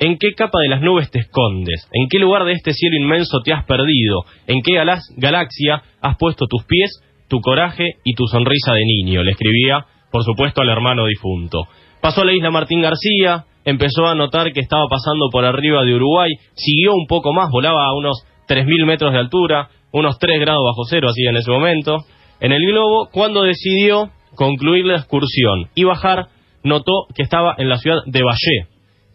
¿En 0.00 0.16
qué 0.16 0.28
capa 0.36 0.60
de 0.60 0.68
las 0.68 0.80
nubes 0.80 1.10
te 1.10 1.18
escondes? 1.18 1.88
¿En 1.92 2.06
qué 2.08 2.20
lugar 2.20 2.44
de 2.44 2.52
este 2.52 2.72
cielo 2.72 2.96
inmenso 2.96 3.40
te 3.44 3.52
has 3.52 3.64
perdido? 3.64 4.22
¿En 4.46 4.62
qué 4.62 4.74
galaxia 5.16 5.82
has 6.00 6.16
puesto 6.16 6.46
tus 6.46 6.64
pies, 6.64 7.02
tu 7.28 7.40
coraje 7.40 7.84
y 8.04 8.14
tu 8.14 8.26
sonrisa 8.26 8.74
de 8.74 8.84
niño? 8.84 9.24
Le 9.24 9.32
escribía, 9.32 9.86
por 10.12 10.22
supuesto, 10.22 10.62
al 10.62 10.68
hermano 10.68 11.04
difunto. 11.06 11.64
Pasó 12.00 12.22
a 12.22 12.24
la 12.26 12.32
isla 12.32 12.52
Martín 12.52 12.80
García, 12.80 13.44
empezó 13.64 14.06
a 14.06 14.14
notar 14.14 14.52
que 14.52 14.60
estaba 14.60 14.86
pasando 14.88 15.30
por 15.32 15.44
arriba 15.44 15.82
de 15.82 15.94
Uruguay, 15.94 16.30
siguió 16.54 16.94
un 16.94 17.06
poco 17.08 17.32
más, 17.32 17.50
volaba 17.50 17.84
a 17.84 17.94
unos 17.94 18.24
3.000 18.48 18.86
metros 18.86 19.12
de 19.12 19.18
altura, 19.18 19.68
unos 19.90 20.16
3 20.20 20.40
grados 20.40 20.62
bajo 20.64 20.84
cero, 20.88 21.08
así 21.10 21.26
en 21.26 21.36
ese 21.36 21.50
momento, 21.50 21.96
en 22.38 22.52
el 22.52 22.64
globo, 22.64 23.08
cuando 23.12 23.42
decidió 23.42 24.10
concluir 24.36 24.86
la 24.86 24.98
excursión 24.98 25.70
y 25.74 25.82
bajar, 25.82 26.28
notó 26.62 27.06
que 27.16 27.24
estaba 27.24 27.56
en 27.58 27.68
la 27.68 27.78
ciudad 27.78 27.98
de 28.06 28.22
Valle, 28.22 28.67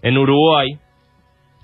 en 0.03 0.17
Uruguay, 0.17 0.67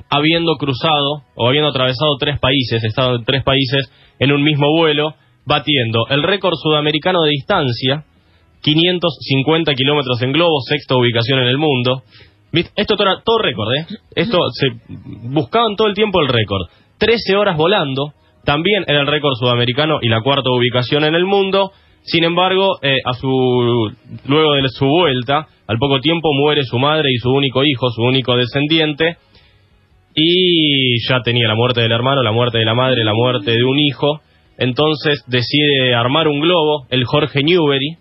habiendo 0.09 0.55
cruzado 0.55 1.23
o 1.35 1.47
habiendo 1.47 1.69
atravesado 1.69 2.17
tres 2.19 2.39
países, 2.39 2.83
estado 2.83 3.17
en 3.17 3.25
tres 3.25 3.43
países 3.43 3.91
en 4.17 4.31
un 4.31 4.43
mismo 4.43 4.71
vuelo, 4.71 5.13
batiendo 5.45 6.07
el 6.09 6.23
récord 6.23 6.55
sudamericano 6.55 7.21
de 7.23 7.31
distancia, 7.31 8.05
550 8.61 9.73
kilómetros 9.73 10.21
en 10.21 10.31
globo, 10.31 10.59
sexta 10.67 10.95
ubicación 10.95 11.39
en 11.39 11.47
el 11.47 11.57
mundo. 11.57 12.03
Esto 12.51 12.95
era 12.99 13.21
todo 13.23 13.37
récord, 13.37 13.67
¿eh? 13.73 13.85
Esto 14.15 14.39
se 14.51 14.67
buscaban 15.29 15.75
todo 15.75 15.87
el 15.87 15.93
tiempo 15.93 16.19
el 16.19 16.27
récord. 16.27 16.67
13 16.97 17.35
horas 17.35 17.55
volando, 17.55 18.13
también 18.43 18.83
era 18.87 19.01
el 19.01 19.07
récord 19.07 19.33
sudamericano 19.39 19.99
y 20.01 20.09
la 20.09 20.21
cuarta 20.21 20.49
ubicación 20.49 21.03
en 21.03 21.15
el 21.15 21.25
mundo. 21.25 21.71
Sin 22.03 22.23
embargo, 22.23 22.79
eh, 22.81 22.97
a 23.05 23.13
su 23.13 23.91
luego 24.25 24.53
de 24.53 24.69
su 24.69 24.85
vuelta, 24.85 25.47
al 25.67 25.77
poco 25.77 25.99
tiempo 25.99 26.29
muere 26.33 26.63
su 26.63 26.79
madre 26.79 27.09
y 27.11 27.17
su 27.17 27.29
único 27.29 27.63
hijo, 27.63 27.89
su 27.91 28.01
único 28.01 28.35
descendiente, 28.35 29.17
y 30.15 31.07
ya 31.07 31.21
tenía 31.23 31.47
la 31.47 31.55
muerte 31.55 31.81
del 31.81 31.91
hermano, 31.91 32.23
la 32.23 32.31
muerte 32.31 32.57
de 32.57 32.65
la 32.65 32.73
madre, 32.73 33.03
la 33.03 33.13
muerte 33.13 33.51
de 33.51 33.63
un 33.63 33.77
hijo. 33.79 34.21
Entonces 34.57 35.23
decide 35.27 35.93
armar 35.93 36.27
un 36.27 36.41
globo, 36.41 36.87
el 36.89 37.05
Jorge 37.05 37.43
Newbery, 37.43 37.97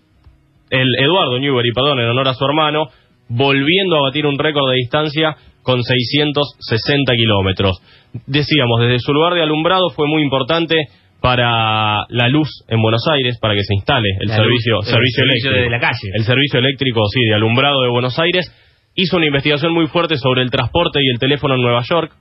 el 0.70 0.88
Eduardo 1.00 1.38
Newbery, 1.38 1.72
perdón, 1.72 2.00
en 2.00 2.06
honor 2.06 2.28
a 2.28 2.34
su 2.34 2.44
hermano, 2.44 2.86
volviendo 3.28 3.96
a 3.96 4.02
batir 4.02 4.26
un 4.26 4.38
récord 4.38 4.68
de 4.70 4.76
distancia 4.76 5.36
con 5.62 5.82
660 5.82 7.12
kilómetros. 7.14 7.80
Decíamos, 8.26 8.80
desde 8.80 9.00
su 9.00 9.12
lugar 9.12 9.34
de 9.34 9.42
alumbrado 9.42 9.90
fue 9.90 10.06
muy 10.08 10.22
importante 10.22 10.76
para 11.20 12.04
la 12.08 12.28
luz 12.28 12.48
en 12.68 12.80
Buenos 12.80 13.02
Aires, 13.10 13.38
para 13.40 13.54
que 13.54 13.62
se 13.64 13.74
instale 13.74 14.08
el 14.20 14.28
La 14.28 14.36
servicio, 14.36 14.76
luz, 14.76 14.86
el 14.86 14.92
servicio 14.94 15.24
servicio 15.24 15.50
eléctrico. 15.50 15.64
de 15.64 15.70
la 15.70 15.80
calle. 15.80 16.08
El 16.14 16.24
servicio 16.24 16.58
eléctrico, 16.60 17.00
sí, 17.12 17.20
de 17.28 17.34
alumbrado 17.34 17.82
de 17.82 17.88
Buenos 17.90 18.18
Aires. 18.18 18.52
Hizo 18.94 19.16
una 19.16 19.26
investigación 19.26 19.72
muy 19.72 19.86
fuerte 19.88 20.16
sobre 20.16 20.42
el 20.42 20.50
transporte 20.50 21.00
y 21.02 21.08
el 21.10 21.18
teléfono 21.18 21.54
en 21.54 21.62
Nueva 21.62 21.82
York. 21.88 22.12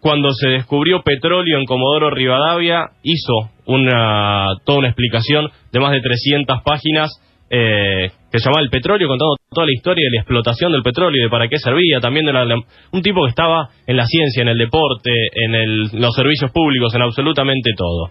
Cuando 0.00 0.30
se 0.32 0.48
descubrió 0.48 1.02
petróleo 1.02 1.58
en 1.58 1.64
Comodoro 1.64 2.10
Rivadavia, 2.10 2.84
hizo 3.02 3.50
una, 3.66 4.46
toda 4.64 4.78
una 4.78 4.88
explicación 4.88 5.48
de 5.72 5.80
más 5.80 5.90
de 5.92 6.00
300 6.00 6.62
páginas 6.62 7.10
eh, 7.50 8.10
que 8.30 8.38
se 8.38 8.44
llamaba 8.44 8.62
El 8.62 8.70
Petróleo, 8.70 9.08
contando 9.08 9.36
toda 9.50 9.66
la 9.66 9.72
historia 9.72 10.04
de 10.06 10.16
la 10.16 10.20
explotación 10.20 10.72
del 10.72 10.82
petróleo 10.82 11.20
y 11.20 11.24
de 11.24 11.30
para 11.30 11.48
qué 11.48 11.58
servía. 11.58 12.00
También 12.00 12.26
de 12.26 12.62
un 12.92 13.02
tipo 13.02 13.24
que 13.24 13.30
estaba 13.30 13.70
en 13.86 13.96
la 13.96 14.06
ciencia, 14.06 14.42
en 14.42 14.48
el 14.48 14.58
deporte, 14.58 15.10
en 15.34 16.00
los 16.00 16.14
servicios 16.14 16.50
públicos, 16.50 16.94
en 16.94 17.02
absolutamente 17.02 17.70
todo. 17.76 18.10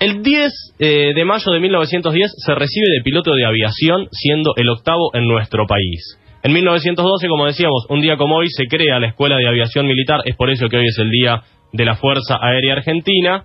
El 0.00 0.22
10 0.22 0.74
eh, 0.80 1.12
de 1.14 1.24
mayo 1.24 1.52
de 1.52 1.60
1910 1.60 2.34
se 2.36 2.54
recibe 2.54 2.86
de 2.90 3.02
piloto 3.02 3.34
de 3.34 3.46
aviación, 3.46 4.08
siendo 4.10 4.52
el 4.56 4.68
octavo 4.68 5.10
en 5.14 5.26
nuestro 5.26 5.66
país. 5.66 6.18
En 6.42 6.52
1912, 6.52 7.26
como 7.28 7.46
decíamos, 7.46 7.86
un 7.88 8.02
día 8.02 8.18
como 8.18 8.36
hoy 8.36 8.48
se 8.50 8.66
crea 8.66 8.98
la 8.98 9.06
Escuela 9.06 9.36
de 9.36 9.48
Aviación 9.48 9.86
Militar, 9.86 10.20
es 10.26 10.36
por 10.36 10.50
eso 10.50 10.68
que 10.68 10.76
hoy 10.76 10.86
es 10.88 10.98
el 10.98 11.10
Día 11.10 11.40
de 11.72 11.84
la 11.86 11.96
Fuerza 11.96 12.38
Aérea 12.38 12.74
Argentina, 12.74 13.44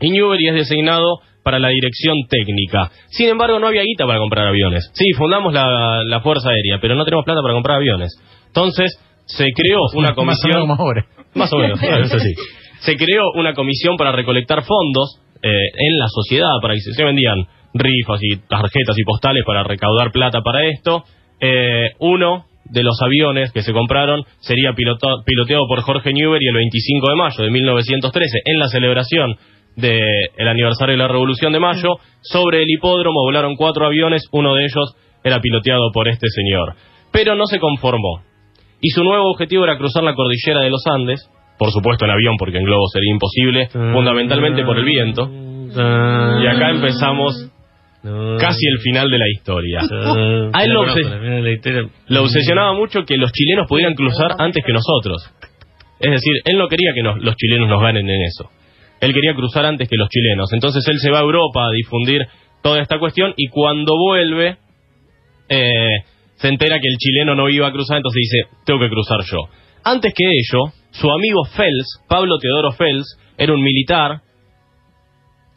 y 0.00 0.10
Newbery 0.10 0.48
es 0.48 0.54
designado 0.54 1.18
para 1.42 1.58
la 1.58 1.68
dirección 1.68 2.16
técnica. 2.28 2.90
Sin 3.08 3.28
embargo, 3.28 3.58
no 3.58 3.66
había 3.66 3.82
guita 3.82 4.06
para 4.06 4.18
comprar 4.18 4.46
aviones. 4.48 4.90
Sí, 4.94 5.04
fundamos 5.16 5.52
la, 5.52 6.02
la 6.04 6.20
Fuerza 6.20 6.48
Aérea, 6.50 6.78
pero 6.80 6.94
no 6.94 7.04
tenemos 7.04 7.24
plata 7.24 7.40
para 7.42 7.54
comprar 7.54 7.76
aviones. 7.76 8.10
Entonces, 8.46 8.98
se 9.26 9.46
creó 9.54 9.80
una 9.94 10.08
Más 10.10 10.12
o 10.12 10.14
comisión... 10.16 10.62
menos. 10.62 11.04
Más 11.34 11.52
o 11.52 11.58
menos, 11.58 11.78
claro, 11.80 12.04
eso 12.04 12.18
sí. 12.18 12.32
Se 12.80 12.96
creó 12.96 13.22
una 13.36 13.54
comisión 13.54 13.96
para 13.96 14.12
recolectar 14.12 14.62
fondos 14.62 15.18
eh, 15.42 15.48
en 15.48 15.98
la 15.98 16.06
sociedad, 16.08 16.50
para 16.60 16.74
que 16.74 16.80
se, 16.80 17.02
vendían 17.02 17.46
rifas 17.72 18.20
y 18.22 18.36
tarjetas 18.36 18.96
y 18.98 19.04
postales 19.04 19.42
para 19.46 19.64
recaudar 19.64 20.12
plata 20.12 20.40
para 20.42 20.66
esto. 20.66 21.02
Eh, 21.40 21.92
uno 22.00 22.44
de 22.66 22.82
los 22.82 22.94
aviones 23.02 23.52
que 23.52 23.62
se 23.62 23.72
compraron 23.72 24.22
sería 24.40 24.72
pilota- 24.74 25.22
piloteado 25.24 25.62
por 25.66 25.80
Jorge 25.80 26.12
Newbery 26.12 26.46
el 26.46 26.54
25 26.54 27.08
de 27.08 27.16
mayo 27.16 27.42
de 27.44 27.50
1913 27.50 28.38
en 28.44 28.58
la 28.58 28.68
celebración 28.68 29.36
del 29.76 30.48
aniversario 30.48 30.92
de 30.94 30.98
la 30.98 31.08
Revolución 31.08 31.52
de 31.52 31.60
Mayo. 31.60 31.96
Sobre 32.22 32.62
el 32.62 32.70
hipódromo 32.70 33.22
volaron 33.24 33.56
cuatro 33.56 33.86
aviones, 33.86 34.22
uno 34.32 34.54
de 34.54 34.62
ellos 34.64 34.94
era 35.22 35.40
piloteado 35.40 35.90
por 35.92 36.08
este 36.08 36.26
señor. 36.28 36.74
Pero 37.12 37.34
no 37.34 37.46
se 37.46 37.58
conformó 37.58 38.22
y 38.80 38.90
su 38.90 39.02
nuevo 39.04 39.30
objetivo 39.30 39.64
era 39.64 39.78
cruzar 39.78 40.02
la 40.04 40.14
cordillera 40.14 40.60
de 40.60 40.70
los 40.70 40.82
Andes, 40.86 41.28
por 41.58 41.70
supuesto 41.70 42.04
en 42.04 42.10
avión 42.10 42.36
porque 42.38 42.58
en 42.58 42.64
globo 42.64 42.86
sería 42.92 43.12
imposible, 43.12 43.68
fundamentalmente 43.94 44.62
por 44.64 44.76
el 44.78 44.84
viento. 44.84 45.28
Y 46.42 46.46
acá 46.46 46.70
empezamos 46.70 47.50
casi 48.38 48.66
el 48.68 48.78
final 48.80 49.08
de 49.10 49.18
la 49.18 49.24
historia. 49.32 49.78
A 50.52 50.62
él 50.64 50.70
lo, 50.72 50.82
obses- 50.92 51.08
lo 52.08 52.22
obsesionaba 52.22 52.74
mucho 52.74 53.04
que 53.04 53.16
los 53.16 53.32
chilenos 53.32 53.66
pudieran 53.68 53.94
cruzar 53.94 54.32
antes 54.38 54.62
que 54.64 54.72
nosotros. 54.72 55.22
Es 56.00 56.10
decir, 56.10 56.34
él 56.44 56.58
no 56.58 56.68
quería 56.68 56.90
que 56.94 57.02
nos- 57.02 57.22
los 57.22 57.34
chilenos 57.36 57.68
nos 57.68 57.80
ganen 57.80 58.08
en 58.08 58.22
eso. 58.22 58.50
Él 59.04 59.12
quería 59.12 59.34
cruzar 59.34 59.66
antes 59.66 59.88
que 59.88 59.96
los 59.96 60.08
chilenos. 60.08 60.50
Entonces 60.52 60.82
él 60.88 60.98
se 60.98 61.10
va 61.10 61.18
a 61.18 61.22
Europa 61.22 61.66
a 61.66 61.70
difundir 61.70 62.22
toda 62.62 62.80
esta 62.80 62.98
cuestión 62.98 63.34
y 63.36 63.48
cuando 63.48 63.96
vuelve 63.98 64.56
eh, 65.48 65.98
se 66.36 66.48
entera 66.48 66.80
que 66.80 66.88
el 66.88 66.96
chileno 66.96 67.34
no 67.34 67.48
iba 67.50 67.68
a 67.68 67.72
cruzar, 67.72 67.98
entonces 67.98 68.20
dice, 68.20 68.48
tengo 68.64 68.80
que 68.80 68.88
cruzar 68.88 69.20
yo. 69.24 69.38
Antes 69.84 70.14
que 70.14 70.24
ello, 70.24 70.72
su 70.90 71.10
amigo 71.10 71.44
Fels, 71.44 72.00
Pablo 72.08 72.38
Teodoro 72.38 72.72
Fels, 72.72 73.18
era 73.36 73.52
un 73.52 73.62
militar. 73.62 74.22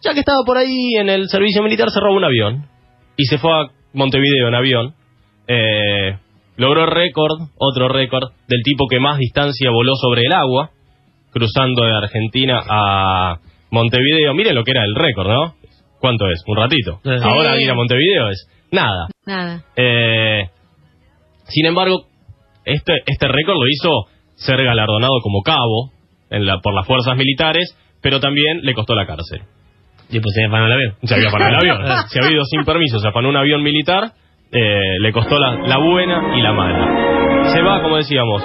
Ya 0.03 0.13
que 0.13 0.19
estaba 0.19 0.43
por 0.45 0.57
ahí 0.57 0.95
en 0.99 1.09
el 1.09 1.29
servicio 1.29 1.63
militar, 1.63 1.89
se 1.89 1.99
robó 2.01 2.17
un 2.17 2.25
avión 2.25 2.65
y 3.15 3.25
se 3.25 3.37
fue 3.37 3.51
a 3.51 3.67
Montevideo 3.93 4.49
en 4.49 4.55
avión. 4.55 4.93
Eh, 5.47 6.17
logró 6.57 6.85
récord, 6.85 7.49
otro 7.57 7.87
récord, 7.87 8.29
del 8.49 8.61
tipo 8.63 8.87
que 8.89 8.99
más 8.99 9.17
distancia 9.17 9.71
voló 9.71 9.95
sobre 9.95 10.23
el 10.23 10.33
agua, 10.33 10.71
cruzando 11.37 11.85
de 11.85 11.95
Argentina 11.95 12.61
a 12.67 13.37
Montevideo. 13.71 14.33
Miren 14.33 14.55
lo 14.55 14.63
que 14.63 14.71
era 14.71 14.83
el 14.83 14.95
récord, 14.95 15.27
¿no? 15.27 15.55
¿Cuánto 15.99 16.29
es? 16.29 16.41
Un 16.47 16.57
ratito. 16.57 16.99
Sí. 17.03 17.09
Ahora 17.23 17.59
ir 17.61 17.69
a 17.69 17.75
Montevideo 17.75 18.29
es 18.29 18.47
nada. 18.71 19.07
Nada. 19.25 19.63
Eh, 19.75 20.43
sin 21.45 21.65
embargo, 21.65 22.05
este, 22.65 22.93
este 23.05 23.27
récord 23.27 23.55
lo 23.55 23.67
hizo 23.67 23.89
ser 24.35 24.63
galardonado 24.63 25.19
como 25.21 25.41
cabo 25.41 25.91
en 26.29 26.45
la, 26.45 26.59
por 26.59 26.73
las 26.73 26.85
fuerzas 26.85 27.15
militares, 27.17 27.75
pero 28.01 28.19
también 28.19 28.59
le 28.61 28.73
costó 28.73 28.93
la 28.95 29.05
cárcel. 29.05 29.41
Y 30.09 30.19
pues 30.19 30.33
se 30.35 30.45
afanó 30.45 30.67
el 30.67 30.73
avión. 30.73 30.95
Se 31.03 31.15
había 31.15 31.27
afanado 31.27 31.51
el 31.51 31.71
avión. 31.71 31.97
Se 32.09 32.19
había 32.19 32.31
ido 32.35 32.43
sin 32.45 32.63
permiso, 32.63 32.99
se 32.99 33.07
afanó 33.07 33.29
un 33.29 33.35
avión 33.35 33.61
militar, 33.61 34.11
eh, 34.51 34.99
le 35.01 35.11
costó 35.11 35.37
la, 35.37 35.67
la 35.67 35.77
buena 35.79 36.37
y 36.37 36.41
la 36.41 36.53
mala. 36.53 37.51
Se 37.51 37.61
va, 37.61 37.81
como 37.81 37.97
decíamos, 37.97 38.43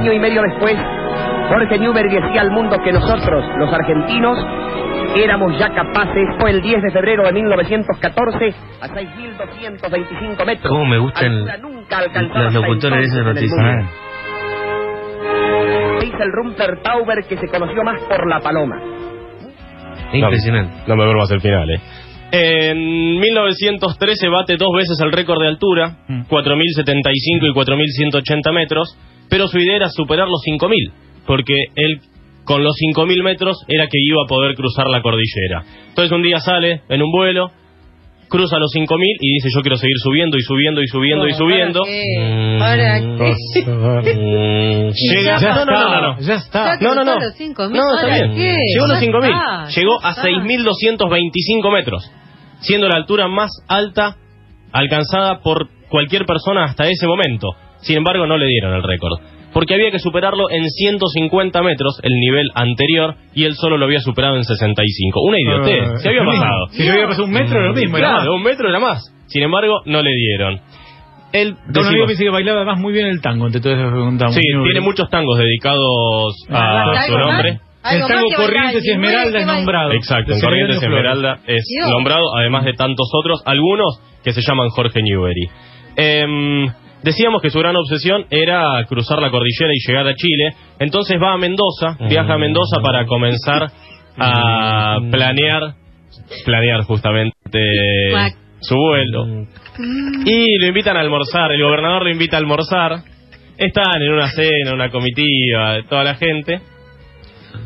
Año 0.00 0.12
y 0.12 0.18
medio 0.18 0.42
después, 0.42 0.76
Jorge 1.48 1.78
Newbery 1.78 2.08
decía 2.08 2.40
al 2.42 2.50
mundo 2.50 2.76
que 2.82 2.92
nosotros, 2.92 3.44
los 3.58 3.72
argentinos, 3.72 4.38
éramos 5.16 5.58
ya 5.58 5.68
capaces, 5.74 6.24
fue 6.38 6.50
el 6.52 6.62
10 6.62 6.82
de 6.82 6.90
febrero 6.90 7.24
de 7.24 7.32
1914, 7.32 8.54
a 8.80 8.88
6.225 8.88 10.46
metros. 10.46 10.68
¿Cómo 10.70 10.86
me 10.86 10.98
gustan 10.98 11.44
nunca 11.60 12.00
los 12.02 12.54
locutores 12.54 13.12
de 13.12 13.20
en 13.20 13.26
el 13.26 13.34
noticias? 13.34 13.60
mundo. 13.60 13.90
Dice 16.00 16.22
el 16.22 16.32
Rumper 16.32 16.82
Tauber 16.82 17.24
que 17.28 17.36
se 17.36 17.46
conoció 17.48 17.82
más 17.84 18.00
por 18.02 18.28
la 18.28 18.40
paloma. 18.40 18.76
Impresionante. 20.12 20.72
No, 20.86 20.88
no 20.88 20.96
me 20.96 21.04
vuelvo 21.04 21.20
a 21.20 21.24
hacer 21.24 21.40
final, 21.40 21.68
eh. 21.70 21.80
En 22.32 23.18
1913 23.18 24.28
bate 24.28 24.56
dos 24.56 24.70
veces 24.76 24.98
el 25.02 25.10
récord 25.12 25.40
de 25.42 25.48
altura, 25.48 25.96
Mm. 26.08 26.22
4.075 26.28 27.46
y 27.46 27.52
4.180 27.52 28.52
metros, 28.52 28.96
pero 29.30 29.46
su 29.48 29.58
idea 29.58 29.76
era 29.76 29.88
superar 29.88 30.28
los 30.28 30.42
5.000, 30.46 30.92
porque 31.26 31.54
él 31.76 32.00
con 32.44 32.62
los 32.64 32.74
5.000 32.94 33.22
metros 33.22 33.56
era 33.68 33.84
que 33.86 33.98
iba 34.04 34.22
a 34.24 34.28
poder 34.28 34.54
cruzar 34.56 34.86
la 34.88 35.00
cordillera. 35.02 35.62
Entonces 35.88 36.10
un 36.12 36.22
día 36.22 36.40
sale 36.40 36.82
en 36.88 37.00
un 37.02 37.10
vuelo, 37.12 37.50
cruza 38.28 38.58
los 38.58 38.70
5.000 38.74 38.86
y 39.20 39.34
dice 39.34 39.48
yo 39.54 39.60
quiero 39.62 39.76
seguir 39.76 39.96
subiendo 40.02 40.36
y 40.36 40.40
subiendo 40.42 40.82
y 40.82 40.86
subiendo 40.88 41.26
y 41.28 41.32
subiendo. 41.34 41.80
¿Para 42.58 43.00
Mm. 43.00 43.18
qué? 43.18 44.14
Mm, 44.14 44.90
Llega... 44.92 45.38
Ya 45.38 45.54
no, 45.54 45.64
no, 45.64 46.00
no, 46.14 46.20
ya 46.20 46.34
está. 46.34 46.76
No, 46.80 46.94
no, 46.94 47.04
no. 47.04 47.20
los 47.20 47.34
5.000. 47.38 47.70
No, 47.70 47.94
está 47.96 48.08
¿Para 48.08 48.26
bien. 48.26 48.34
qué? 48.36 48.56
Llegó 48.74 48.84
a 48.84 48.88
los 48.88 49.00
Ya 49.00 49.06
5.000. 49.06 49.24
está, 49.30 49.80
Llegó 49.80 50.04
a 50.04 50.10
está. 50.10 50.22
6.225 50.22 51.72
metros, 51.72 52.10
siendo 52.60 52.88
la 52.88 52.96
altura 52.96 53.28
más 53.28 53.50
alta 53.68 54.16
alcanzada 54.72 55.40
por 55.40 55.68
cualquier 55.88 56.24
persona 56.24 56.64
hasta 56.64 56.86
ese 56.88 57.06
momento. 57.06 57.48
Sin 57.82 57.96
embargo, 57.98 58.26
no 58.26 58.36
le 58.36 58.46
dieron 58.46 58.74
el 58.74 58.82
récord. 58.82 59.20
Porque 59.52 59.74
había 59.74 59.90
que 59.90 59.98
superarlo 59.98 60.48
en 60.50 60.68
150 60.68 61.62
metros, 61.62 61.98
el 62.04 62.12
nivel 62.12 62.46
anterior, 62.54 63.16
y 63.34 63.44
él 63.44 63.54
solo 63.56 63.78
lo 63.78 63.84
había 63.86 63.98
superado 64.00 64.36
en 64.36 64.44
65. 64.44 65.20
Una 65.22 65.38
idiotez. 65.40 66.02
Se 66.02 66.08
había 66.08 66.24
pasado. 66.24 66.66
Si 66.70 66.84
le 66.84 66.90
había 66.92 67.06
pasado 67.08 67.24
un 67.24 67.32
metro, 67.32 67.58
era 67.58 67.68
lo 67.68 67.74
mismo. 67.74 67.96
era 67.98 68.08
Claro, 68.10 68.30
más. 68.30 68.36
un 68.36 68.42
metro 68.44 68.68
era 68.68 68.78
más. 68.78 69.14
Sin 69.26 69.42
embargo, 69.42 69.80
no 69.86 70.02
le 70.02 70.10
dieron. 70.14 70.60
Él, 71.32 71.54
Un 71.76 71.86
amigo 71.86 72.06
me 72.06 72.12
dice 72.12 72.24
que 72.24 72.30
bailaba 72.30 72.58
además 72.62 72.78
muy 72.78 72.92
bien 72.92 73.06
el 73.06 73.20
tango, 73.20 73.46
entre 73.46 73.60
todas 73.60 73.78
esas 73.78 73.92
preguntamos. 73.92 74.34
Sí, 74.34 74.40
tiene 74.40 74.80
muchos 74.80 75.08
tangos 75.10 75.38
dedicados 75.38 76.34
a 76.50 76.82
¿Algo 76.82 76.94
su 77.06 77.18
nombre. 77.18 77.48
El 77.50 77.58
¿Algo 77.82 78.08
más 78.08 78.08
tango? 78.08 78.28
Corrientes 78.36 78.84
y 78.84 78.88
¿Y 78.88 78.92
Esmeralda 78.92 79.38
es 79.40 79.46
nombrado. 79.46 79.92
Exacto, 79.92 80.32
en 80.32 80.40
Corrientes 80.40 80.78
Flores. 80.80 80.96
Esmeralda 80.96 81.38
es 81.46 81.64
Dios. 81.66 81.88
nombrado, 81.90 82.22
además 82.36 82.64
de 82.64 82.72
tantos 82.74 83.08
otros, 83.14 83.42
algunos 83.46 84.00
que 84.24 84.32
se 84.32 84.42
llaman 84.42 84.68
Jorge 84.70 85.02
Newbery. 85.02 85.48
Em, 85.96 86.66
decíamos 87.02 87.42
que 87.42 87.50
su 87.50 87.58
gran 87.58 87.76
obsesión 87.76 88.26
era 88.30 88.84
cruzar 88.88 89.20
la 89.20 89.30
cordillera 89.30 89.72
y 89.74 89.86
llegar 89.86 90.06
a 90.06 90.14
Chile, 90.14 90.54
entonces 90.78 91.16
va 91.22 91.34
a 91.34 91.38
Mendoza, 91.38 91.96
viaja 92.08 92.34
a 92.34 92.38
Mendoza 92.38 92.80
para 92.82 93.06
comenzar 93.06 93.70
a 94.18 94.98
planear, 95.10 95.74
planear 96.44 96.82
justamente 96.82 97.58
su 98.60 98.76
vuelo. 98.76 99.46
Y 100.24 100.58
lo 100.58 100.66
invitan 100.66 100.96
a 100.96 101.00
almorzar, 101.00 101.52
el 101.52 101.62
gobernador 101.62 102.04
lo 102.04 102.10
invita 102.10 102.36
a 102.36 102.40
almorzar. 102.40 103.02
Están 103.56 104.02
en 104.02 104.12
una 104.12 104.28
cena, 104.30 104.72
una 104.72 104.90
comitiva, 104.90 105.82
toda 105.88 106.04
la 106.04 106.14
gente. 106.14 106.60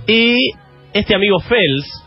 Y 0.07 0.51
este 0.93 1.15
amigo 1.15 1.39
Fels, 1.39 2.05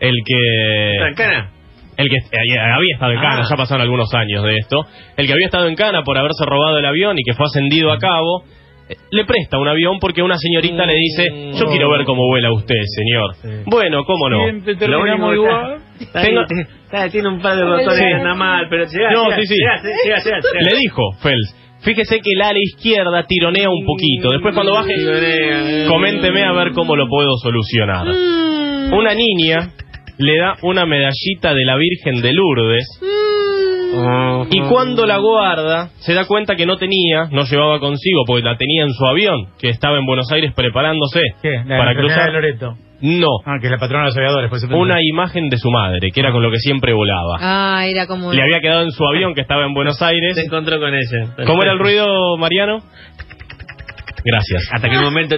el 0.00 0.14
que... 0.24 1.06
¿En 1.08 1.14
Cana? 1.14 1.53
El 1.96 2.08
que 2.08 2.16
eh, 2.16 2.58
había 2.58 2.94
estado 2.94 3.12
en 3.12 3.20
Cana, 3.20 3.42
Ah. 3.42 3.46
ya 3.48 3.56
pasaron 3.56 3.82
algunos 3.82 4.12
años 4.14 4.42
de 4.44 4.56
esto. 4.56 4.80
El 5.16 5.26
que 5.26 5.32
había 5.32 5.46
estado 5.46 5.68
en 5.68 5.74
Cana 5.76 6.02
por 6.02 6.18
haberse 6.18 6.44
robado 6.44 6.78
el 6.78 6.86
avión 6.86 7.16
y 7.18 7.22
que 7.22 7.34
fue 7.34 7.46
ascendido 7.46 7.92
a 7.92 7.98
cabo, 7.98 8.44
eh, 8.88 8.96
le 9.12 9.24
presta 9.24 9.58
un 9.58 9.68
avión 9.68 9.98
porque 10.00 10.20
una 10.22 10.36
señorita 10.36 10.84
le 10.86 10.94
dice, 10.94 11.52
yo 11.58 11.66
quiero 11.66 11.90
ver 11.90 12.04
cómo 12.04 12.26
vuela 12.26 12.52
usted, 12.52 12.74
señor. 12.86 13.64
Bueno, 13.66 14.04
cómo 14.04 14.28
no. 14.28 14.38
Lo 14.38 15.00
único 15.00 15.28
que 15.30 15.34
igual. 15.36 15.76
está- 16.00 16.22
Tengo- 16.22 16.42
está- 16.42 16.60
está- 16.84 17.08
tiene 17.10 17.28
un 17.28 17.40
par 17.40 17.56
de 17.56 17.64
botones 17.64 17.94
Sí. 17.96 18.04
anda 18.04 18.34
mal, 18.34 18.66
pero 18.68 18.84
llega, 18.86 19.10
No, 19.12 19.24
llega, 19.24 19.36
sí, 19.36 19.46
sí. 19.46 19.54
llega, 19.54 19.76
llega, 19.82 20.18
llega, 20.18 20.36
llega. 20.40 20.70
Le 20.70 20.76
dijo 20.80 21.02
Fels, 21.22 21.56
fíjese 21.82 22.20
que 22.20 22.30
el 22.34 22.42
ala 22.42 22.58
izquierda 22.60 23.24
tironea 23.26 23.68
un 23.70 23.84
poquito. 23.86 24.30
Después 24.32 24.52
cuando 24.54 24.74
baje, 24.74 24.92
coménteme 25.88 26.42
a 26.44 26.52
ver 26.52 26.72
cómo 26.72 26.96
lo 26.96 27.06
puedo 27.08 27.36
solucionar. 27.42 28.06
Una 28.92 29.14
niña 29.14 29.70
le 30.18 30.38
da 30.38 30.56
una 30.62 30.86
medallita 30.86 31.54
de 31.54 31.64
la 31.64 31.76
Virgen 31.76 32.22
de 32.22 32.32
Lourdes 32.32 32.84
Oh. 33.96 34.44
y 34.50 34.60
cuando 34.62 35.06
la 35.06 35.18
guarda 35.18 35.90
se 36.00 36.14
da 36.14 36.26
cuenta 36.26 36.56
que 36.56 36.66
no 36.66 36.76
tenía, 36.78 37.28
no 37.30 37.44
llevaba 37.44 37.78
consigo 37.78 38.22
porque 38.26 38.42
la 38.42 38.56
tenía 38.56 38.82
en 38.82 38.90
su 38.92 39.06
avión, 39.06 39.50
que 39.56 39.68
estaba 39.68 39.98
en 39.98 40.04
Buenos 40.04 40.26
Aires 40.32 40.52
preparándose 40.52 41.20
¿Qué? 41.40 41.62
La 41.64 41.78
para 41.78 41.94
cruzar. 41.94 42.26
de 42.26 42.32
Loreto. 42.32 42.74
No, 43.02 43.28
Ah, 43.46 43.58
que 43.60 43.66
es 43.66 43.70
la 43.70 43.78
patrona 43.78 44.04
de 44.04 44.08
los 44.08 44.16
aviadores. 44.16 44.50
Pues, 44.50 44.64
una 44.64 44.96
imagen 45.00 45.48
de 45.48 45.58
su 45.58 45.70
madre, 45.70 46.10
que 46.10 46.18
era 46.20 46.32
con 46.32 46.42
lo 46.42 46.50
que 46.50 46.58
siempre 46.58 46.92
volaba. 46.92 47.36
Ah, 47.38 47.86
era 47.86 48.06
como... 48.08 48.32
Le 48.32 48.42
había 48.42 48.60
quedado 48.60 48.82
en 48.82 48.90
su 48.90 49.04
avión 49.06 49.32
que 49.34 49.42
estaba 49.42 49.64
en 49.66 49.74
Buenos 49.74 50.00
Aires. 50.02 50.34
Se 50.34 50.42
encontró 50.46 50.80
con 50.80 50.92
ella. 50.94 51.34
¿Cómo 51.46 51.62
era 51.62 51.72
el 51.72 51.78
ruido, 51.78 52.36
Mariano? 52.38 52.78
Gracias. 54.24 54.68
Hasta 54.72 54.88
que 54.88 54.96
un 54.98 55.04
momento. 55.04 55.36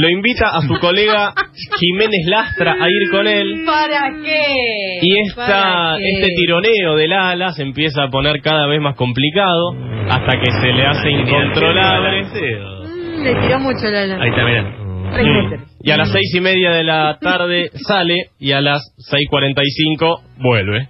Lo 0.00 0.08
invita 0.10 0.50
a 0.50 0.60
su 0.60 0.78
colega 0.78 1.34
Jiménez 1.80 2.24
Lastra 2.26 2.72
a 2.72 2.86
ir 2.88 3.10
con 3.10 3.26
él. 3.26 3.64
¿Para 3.66 4.10
qué? 4.22 4.98
Y 5.02 5.20
esta, 5.26 5.46
¿Para 5.46 5.96
qué? 5.98 6.04
este 6.12 6.34
tironeo 6.36 6.94
del 6.94 7.12
ala 7.12 7.50
se 7.50 7.62
empieza 7.62 8.04
a 8.04 8.08
poner 8.08 8.40
cada 8.40 8.68
vez 8.68 8.80
más 8.80 8.94
complicado 8.94 9.74
hasta 10.08 10.38
que 10.38 10.52
se 10.52 10.72
le 10.72 10.86
hace 10.86 11.10
incontrolable. 11.10 12.22
Mm, 12.22 13.24
le 13.24 13.34
tiró 13.40 13.58
mucho 13.58 13.86
la... 13.90 14.22
Ahí 14.22 14.30
está, 14.30 14.44
mirá. 14.44 14.62
Mm. 14.62 15.64
Y 15.82 15.90
a 15.90 15.96
las 15.96 16.12
seis 16.12 16.32
y 16.32 16.40
media 16.40 16.70
de 16.70 16.84
la 16.84 17.18
tarde 17.20 17.70
sale 17.74 18.30
y 18.38 18.52
a 18.52 18.60
las 18.60 18.80
6.45 19.10 20.20
vuelve. 20.38 20.88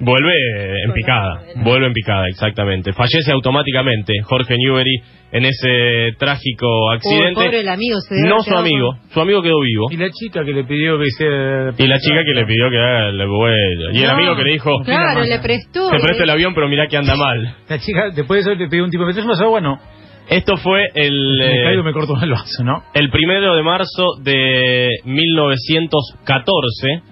Vuelve 0.00 0.32
en 0.84 0.92
picada, 0.92 1.42
vuelve 1.62 1.86
en 1.86 1.92
picada, 1.92 2.26
exactamente. 2.28 2.92
Fallece 2.92 3.30
automáticamente 3.32 4.14
Jorge 4.24 4.56
Newbery 4.58 4.96
en 5.32 5.44
ese 5.44 6.16
trágico 6.18 6.66
Uy, 6.90 6.96
accidente. 6.96 7.34
pobre 7.34 7.60
el 7.60 7.68
amigo. 7.68 7.98
Se 8.00 8.14
debe 8.16 8.28
no 8.28 8.40
su 8.40 8.54
amigo, 8.56 8.94
su 9.10 9.20
amigo 9.20 9.42
quedó 9.42 9.60
vivo. 9.60 9.86
Y 9.90 9.96
la 9.98 10.10
chica 10.10 10.42
que 10.44 10.52
le 10.52 10.64
pidió 10.64 10.98
que 10.98 11.04
hiciera... 11.06 11.72
Y 11.78 11.86
la 11.86 11.98
chica 11.98 12.24
que 12.24 12.32
le 12.34 12.46
pidió 12.46 12.70
que 12.70 12.78
haga 12.78 13.08
el 13.10 13.26
vuelo. 13.28 13.92
Y 13.92 13.98
el 13.98 14.06
No. 14.06 14.12
amigo 14.14 14.36
que 14.36 14.42
le 14.44 14.52
dijo, 14.52 14.70
con- 14.72 14.84
Claro, 14.84 15.22
le 15.22 15.38
prestó. 15.38 15.90
te 15.90 15.98
presto 16.00 16.22
el 16.22 16.26
le- 16.28 16.32
avión, 16.32 16.54
pero 16.54 16.66
mirá 16.68 16.86
que 16.88 16.96
anda 16.96 17.14
mal. 17.14 17.56
La 17.68 17.78
chica, 17.78 18.10
después 18.14 18.44
de 18.44 18.52
eso 18.52 18.58
le 18.60 18.68
pidió 18.68 18.84
un 18.84 18.90
tipo, 18.90 19.04
¿me 19.04 19.12
traes 19.12 19.26
de 19.38 19.44
agua? 19.44 19.60
No. 19.60 19.78
Esto 20.28 20.56
fue 20.58 20.86
el, 20.94 21.12
Me 21.40 21.60
eh, 21.60 21.64
caigo 21.64 21.82
me 21.82 21.92
corto 21.92 22.14
el 22.22 22.30
vaso, 22.30 22.62
¿no? 22.64 22.84
el 22.94 23.10
primero 23.10 23.54
de 23.56 23.62
marzo 23.64 24.04
de 24.22 24.88
1914, 25.04 27.02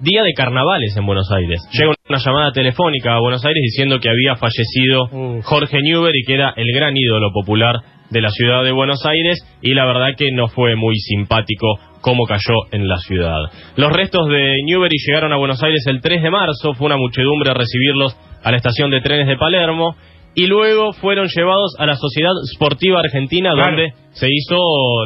día 0.00 0.22
de 0.22 0.32
carnavales 0.34 0.96
en 0.96 1.06
Buenos 1.06 1.30
Aires. 1.32 1.60
Llega 1.72 1.92
una 2.08 2.18
llamada 2.18 2.52
telefónica 2.52 3.14
a 3.16 3.20
Buenos 3.20 3.44
Aires 3.44 3.60
diciendo 3.62 3.98
que 4.00 4.08
había 4.10 4.36
fallecido. 4.36 5.42
Jorge 5.42 5.78
Newbery, 5.82 6.22
que 6.26 6.34
era 6.34 6.52
el 6.56 6.66
gran 6.74 6.96
ídolo 6.96 7.30
popular 7.32 7.76
de 8.10 8.20
la 8.22 8.30
ciudad 8.30 8.64
de 8.64 8.72
Buenos 8.72 9.04
Aires, 9.04 9.38
y 9.60 9.74
la 9.74 9.84
verdad 9.84 10.16
que 10.16 10.30
no 10.32 10.48
fue 10.48 10.76
muy 10.76 10.96
simpático 10.96 11.66
cómo 12.00 12.24
cayó 12.24 12.54
en 12.72 12.88
la 12.88 12.96
ciudad. 12.98 13.36
Los 13.76 13.92
restos 13.92 14.28
de 14.28 14.54
Newbery 14.64 14.96
llegaron 15.06 15.32
a 15.32 15.36
Buenos 15.36 15.62
Aires 15.62 15.84
el 15.86 16.00
3 16.00 16.22
de 16.22 16.30
marzo, 16.30 16.72
fue 16.74 16.86
una 16.86 16.96
muchedumbre 16.96 17.50
a 17.50 17.54
recibirlos 17.54 18.16
a 18.42 18.50
la 18.50 18.56
estación 18.56 18.90
de 18.90 19.00
trenes 19.02 19.26
de 19.26 19.36
Palermo, 19.36 19.94
y 20.34 20.46
luego 20.46 20.92
fueron 20.92 21.26
llevados 21.34 21.74
a 21.78 21.84
la 21.84 21.96
Sociedad 21.96 22.30
Sportiva 22.54 23.00
Argentina, 23.00 23.50
Claro. 23.52 23.72
donde 23.76 23.92
se 24.12 24.26
hizo 24.30 24.56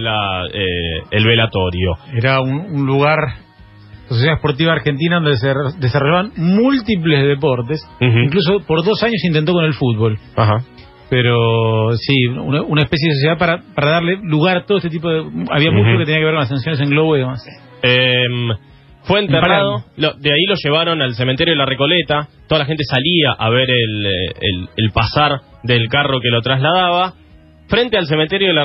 la, 0.01 0.45
eh, 0.53 1.03
el 1.11 1.25
velatorio. 1.25 1.95
Era 2.17 2.41
un, 2.41 2.53
un 2.53 2.87
lugar, 2.87 3.17
Sociedad 4.13 4.35
Esportiva 4.37 4.73
Argentina, 4.73 5.17
donde 5.17 5.37
se 5.37 5.53
desarrollaban 5.81 6.33
múltiples 6.37 7.27
deportes. 7.27 7.81
Incluso 8.25 8.61
por 8.67 8.85
dos 8.85 9.03
años 9.03 9.23
intentó 9.25 9.53
con 9.53 9.65
el 9.65 9.75
fútbol. 9.75 10.19
Ajá. 10.37 10.59
Pero 11.11 11.91
sí, 11.97 12.27
una, 12.27 12.63
una 12.63 12.83
especie 12.83 13.09
de 13.11 13.15
sociedad 13.17 13.39
para, 13.39 13.63
para 13.75 13.91
darle 13.91 14.17
lugar 14.23 14.57
a 14.59 14.65
todo 14.65 14.79
este 14.79 14.89
tipo 14.89 15.11
de... 15.11 15.19
Había 15.51 15.71
mucho 15.71 15.99
que 15.99 16.05
tenía 16.07 16.21
que 16.21 16.25
ver 16.25 16.33
con 16.35 16.41
las 16.41 16.49
sanciones 16.49 16.81
en 16.81 16.89
globo 16.91 17.17
y 17.17 17.21
demás. 17.21 17.45
Em, 17.83 18.49
fue 19.03 19.21
enterrado, 19.21 19.85
lo- 19.97 20.13
de 20.15 20.31
ahí 20.31 20.45
lo 20.49 20.55
llevaron 20.55 21.03
al 21.03 21.15
cementerio 21.15 21.53
de 21.55 21.59
la 21.59 21.67
Recoleta, 21.67 22.29
toda 22.49 22.61
la 22.61 22.65
gente 22.67 22.85
salía 22.85 23.33
a 23.39 23.51
ver 23.51 23.69
el, 23.69 24.07
eh, 24.07 24.11
el- 24.41 24.69
el 24.77 24.91
pasar 24.93 25.41
del 25.65 25.89
carro 25.89 26.19
que 26.21 26.29
lo 26.31 26.41
trasladaba. 26.41 27.13
Frente 27.73 27.97
al 27.97 28.05
cementerio 28.05 28.49
de 28.49 28.53
la 28.53 28.65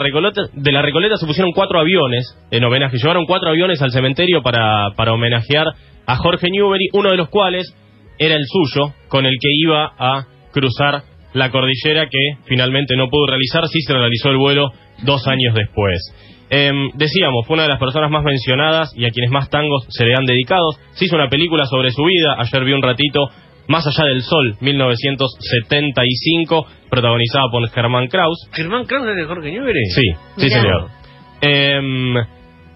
Recoleta, 0.81 1.15
se 1.15 1.25
pusieron 1.25 1.53
cuatro 1.53 1.79
aviones 1.79 2.25
en 2.51 2.61
homenaje, 2.65 2.97
llevaron 2.97 3.25
cuatro 3.25 3.51
aviones 3.51 3.81
al 3.81 3.91
cementerio 3.91 4.41
para, 4.41 4.89
para 4.97 5.13
homenajear 5.13 5.67
a 6.05 6.17
Jorge 6.17 6.49
Newbery, 6.51 6.89
uno 6.91 7.11
de 7.11 7.15
los 7.15 7.29
cuales 7.29 7.73
era 8.19 8.35
el 8.35 8.43
suyo, 8.45 8.93
con 9.07 9.25
el 9.25 9.31
que 9.39 9.47
iba 9.63 9.93
a 9.97 10.25
cruzar 10.51 11.03
la 11.31 11.49
cordillera 11.51 12.09
que 12.09 12.19
finalmente 12.47 12.97
no 12.97 13.07
pudo 13.07 13.27
realizar, 13.27 13.65
sí 13.69 13.79
se 13.79 13.93
realizó 13.93 14.29
el 14.29 14.35
vuelo 14.39 14.73
dos 15.03 15.25
años 15.25 15.55
después. 15.55 16.01
Em, 16.49 16.91
decíamos, 16.95 17.47
fue 17.47 17.53
una 17.53 17.63
de 17.63 17.69
las 17.69 17.79
personas 17.79 18.11
más 18.11 18.25
mencionadas 18.25 18.91
y 18.93 19.05
a 19.05 19.11
quienes 19.11 19.31
más 19.31 19.49
tangos 19.49 19.85
se 19.87 20.03
le 20.03 20.15
han 20.15 20.25
dedicado. 20.25 20.67
Se 20.91 21.05
hizo 21.05 21.15
una 21.15 21.29
película 21.29 21.65
sobre 21.65 21.91
su 21.91 22.03
vida, 22.03 22.35
ayer 22.39 22.65
vi 22.65 22.73
un 22.73 22.81
ratito, 22.81 23.29
Más 23.67 23.85
allá 23.85 24.05
del 24.07 24.21
sol, 24.21 24.55
1975, 24.61 26.65
protagonizada 26.89 27.45
por 27.51 27.67
Germán 27.69 28.07
Kraus. 28.07 28.37
¿Germán 28.53 28.85
Kraus 28.85 29.07
es 29.09 29.15
de 29.15 29.25
Jorge 29.25 29.51
Newbery? 29.51 29.85
Sí, 29.93 30.01
sí 30.37 30.45
Mirá. 30.45 30.61
señor. 30.61 30.87
Em, 31.41 32.15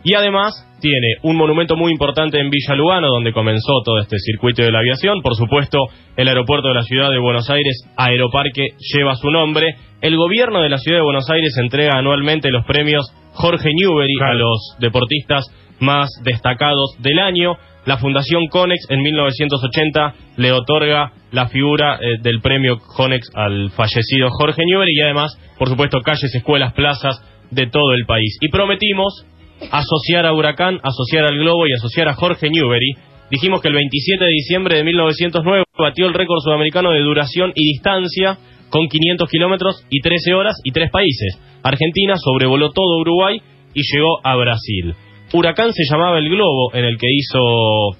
y 0.04 0.14
además 0.16 0.54
tiene 0.82 1.16
un 1.24 1.36
monumento 1.38 1.76
muy 1.76 1.92
importante 1.92 2.40
en 2.40 2.50
Villa 2.50 2.76
Lugano, 2.76 3.08
donde 3.08 3.34
comenzó 3.34 3.72
todo 3.86 4.00
este 4.00 4.18
circuito 4.20 4.64
de 4.64 4.72
la 4.72 4.80
aviación. 4.80 5.22
Por 5.22 5.36
supuesto, 5.36 5.78
el 6.18 6.28
aeropuerto 6.28 6.68
de 6.70 6.74
la 6.74 6.84
ciudad 6.84 7.12
de 7.12 7.20
Buenos 7.20 7.50
Aires, 7.50 7.86
Aeroparque, 7.98 8.64
lleva 8.94 9.16
su 9.16 9.30
nombre. 9.30 9.76
El 10.02 10.18
gobierno 10.18 10.62
de 10.62 10.70
la 10.70 10.78
ciudad 10.78 10.98
de 11.00 11.04
Buenos 11.04 11.30
Aires 11.30 11.56
entrega 11.58 11.98
anualmente 11.98 12.50
los 12.50 12.66
premios 12.66 13.06
Jorge 13.34 13.70
Newbery 13.74 14.16
Claro. 14.18 14.32
a 14.32 14.36
los 14.36 14.76
deportistas 14.80 15.46
más 15.80 16.10
destacados 16.24 16.96
del 17.00 17.20
año. 17.20 17.56
La 17.86 17.98
Fundación 17.98 18.48
Conex 18.48 18.86
en 18.90 19.02
1980 19.02 20.14
le 20.38 20.52
otorga 20.52 21.14
la 21.32 21.48
figura 21.48 21.98
eh, 22.00 22.18
del 22.22 22.40
premio 22.42 22.78
Conex 22.78 23.28
al 23.34 23.72
fallecido 23.72 24.30
Jorge 24.30 24.64
Newbery 24.66 24.92
y 24.96 25.02
además, 25.02 25.36
por 25.58 25.68
supuesto, 25.68 26.02
calles, 26.02 26.34
escuelas, 26.36 26.74
plazas 26.74 27.20
de 27.50 27.68
todo 27.68 27.94
el 27.94 28.06
país. 28.06 28.38
Y 28.42 28.50
prometimos 28.50 29.26
asociar 29.72 30.26
a 30.26 30.34
Huracán, 30.34 30.80
asociar 30.84 31.26
al 31.26 31.38
Globo 31.38 31.68
y 31.68 31.74
asociar 31.74 32.08
a 32.08 32.14
Jorge 32.14 32.50
Newbery. 32.50 32.94
Dijimos 33.32 33.62
que 33.62 33.70
el 33.70 33.76
27 33.76 34.26
de 34.26 34.32
diciembre 34.32 34.78
de 34.78 34.84
1909 34.84 35.64
batió 35.78 36.06
el 36.06 36.14
récord 36.14 36.40
sudamericano 36.44 36.92
de 36.92 37.00
duración 37.00 37.52
y 37.56 37.74
distancia 37.74 38.38
con 38.70 38.88
500 38.88 39.30
kilómetros 39.30 39.86
y 39.90 40.02
13 40.02 40.34
horas 40.34 40.56
y 40.64 40.72
tres 40.72 40.92
países. 40.92 41.40
Argentina 41.64 42.16
sobrevoló 42.18 42.72
todo 42.72 43.00
Uruguay 43.00 43.42
y 43.74 43.82
llegó 43.82 44.20
a 44.24 44.36
Brasil. 44.36 44.96
Huracán 45.34 45.72
se 45.74 45.84
llamaba 45.90 46.18
el 46.18 46.30
Globo 46.30 46.74
en 46.74 46.86
el 46.86 46.98
que 46.98 47.08
hizo 47.10 47.98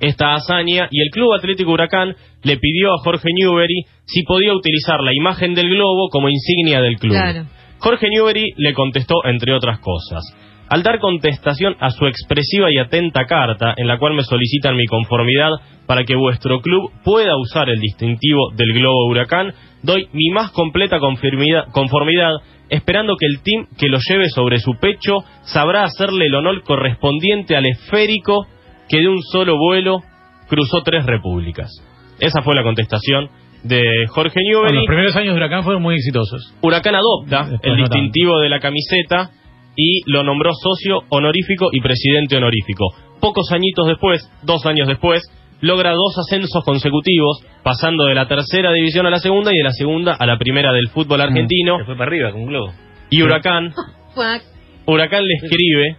esta 0.00 0.34
hazaña 0.34 0.88
y 0.90 1.00
el 1.00 1.10
Club 1.10 1.32
Atlético 1.32 1.72
Huracán 1.72 2.14
le 2.42 2.56
pidió 2.56 2.92
a 2.92 2.98
Jorge 3.04 3.28
Newbery 3.32 3.84
si 4.04 4.24
podía 4.24 4.52
utilizar 4.52 5.00
la 5.00 5.12
imagen 5.14 5.54
del 5.54 5.70
globo 5.70 6.08
como 6.10 6.28
insignia 6.28 6.80
del 6.80 6.96
club. 6.96 7.12
Claro. 7.12 7.44
Jorge 7.78 8.08
Newbery 8.10 8.54
le 8.56 8.74
contestó, 8.74 9.24
entre 9.24 9.54
otras 9.54 9.78
cosas. 9.78 10.22
Al 10.68 10.82
dar 10.82 10.98
contestación 11.00 11.76
a 11.80 11.90
su 11.90 12.06
expresiva 12.06 12.68
y 12.72 12.78
atenta 12.78 13.26
carta, 13.26 13.74
en 13.76 13.86
la 13.86 13.98
cual 13.98 14.14
me 14.14 14.22
solicitan 14.22 14.76
mi 14.76 14.86
conformidad 14.86 15.50
para 15.86 16.04
que 16.04 16.16
vuestro 16.16 16.60
club 16.60 16.90
pueda 17.04 17.36
usar 17.36 17.68
el 17.68 17.80
distintivo 17.80 18.50
del 18.56 18.72
globo 18.72 19.06
huracán, 19.08 19.52
doy 19.82 20.08
mi 20.12 20.30
más 20.30 20.50
completa 20.52 20.98
conformidad, 20.98 22.36
esperando 22.72 23.14
que 23.16 23.26
el 23.26 23.42
team 23.42 23.66
que 23.78 23.88
lo 23.88 23.98
lleve 24.08 24.28
sobre 24.30 24.58
su 24.58 24.72
pecho 24.80 25.18
sabrá 25.42 25.84
hacerle 25.84 26.26
el 26.26 26.34
honor 26.34 26.62
correspondiente 26.62 27.54
al 27.56 27.66
esférico 27.66 28.46
que 28.88 28.98
de 28.98 29.08
un 29.08 29.20
solo 29.22 29.56
vuelo 29.58 29.98
cruzó 30.48 30.82
tres 30.82 31.04
repúblicas. 31.06 31.70
Esa 32.18 32.42
fue 32.42 32.54
la 32.54 32.62
contestación 32.62 33.28
de 33.62 33.82
Jorge 34.08 34.40
Bueno, 34.42 34.60
Newbery. 34.60 34.76
los 34.76 34.86
primeros 34.86 35.16
años 35.16 35.34
de 35.34 35.36
Huracán 35.40 35.62
fueron 35.64 35.82
muy 35.82 35.94
exitosos. 35.96 36.54
Huracán 36.62 36.94
adopta 36.96 37.48
Después 37.50 37.60
el 37.62 37.78
no 37.78 37.84
tanto. 37.84 37.94
distintivo 37.98 38.38
de 38.40 38.48
la 38.48 38.58
camiseta 38.58 39.30
y 39.76 40.00
lo 40.10 40.22
nombró 40.24 40.50
socio 40.52 41.00
honorífico 41.10 41.68
y 41.72 41.80
presidente 41.80 42.36
honorífico. 42.36 42.86
Pocos 43.20 43.50
añitos 43.52 43.86
después, 43.86 44.28
dos 44.42 44.66
años 44.66 44.88
después, 44.88 45.22
logra 45.62 45.92
dos 45.92 46.14
ascensos 46.18 46.62
consecutivos, 46.64 47.38
pasando 47.62 48.04
de 48.04 48.14
la 48.14 48.28
tercera 48.28 48.70
división 48.72 49.06
a 49.06 49.10
la 49.10 49.18
segunda 49.18 49.50
y 49.52 49.56
de 49.56 49.64
la 49.64 49.70
segunda 49.72 50.12
a 50.14 50.26
la 50.26 50.36
primera 50.36 50.72
del 50.72 50.88
fútbol 50.90 51.20
argentino. 51.22 51.78
Se 51.78 51.84
fue 51.86 51.96
para 51.96 52.08
arriba 52.08 52.30
con 52.32 52.42
un 52.42 52.46
globo. 52.48 52.72
Y 53.08 53.22
Huracán. 53.22 53.72
Huracán 54.86 55.24
le 55.24 55.34
escribe 55.42 55.96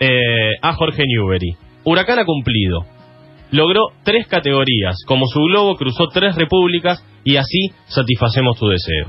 eh, 0.00 0.52
a 0.62 0.72
Jorge 0.72 1.04
Newbery. 1.06 1.54
Huracán 1.84 2.18
ha 2.18 2.24
cumplido. 2.24 2.80
Logró 3.52 3.82
tres 4.02 4.26
categorías. 4.26 4.96
Como 5.06 5.26
su 5.26 5.40
globo 5.40 5.76
cruzó 5.76 6.08
tres 6.12 6.34
repúblicas 6.34 7.04
y 7.24 7.36
así 7.36 7.70
satisfacemos 7.86 8.58
tu 8.58 8.66
deseo. 8.68 9.06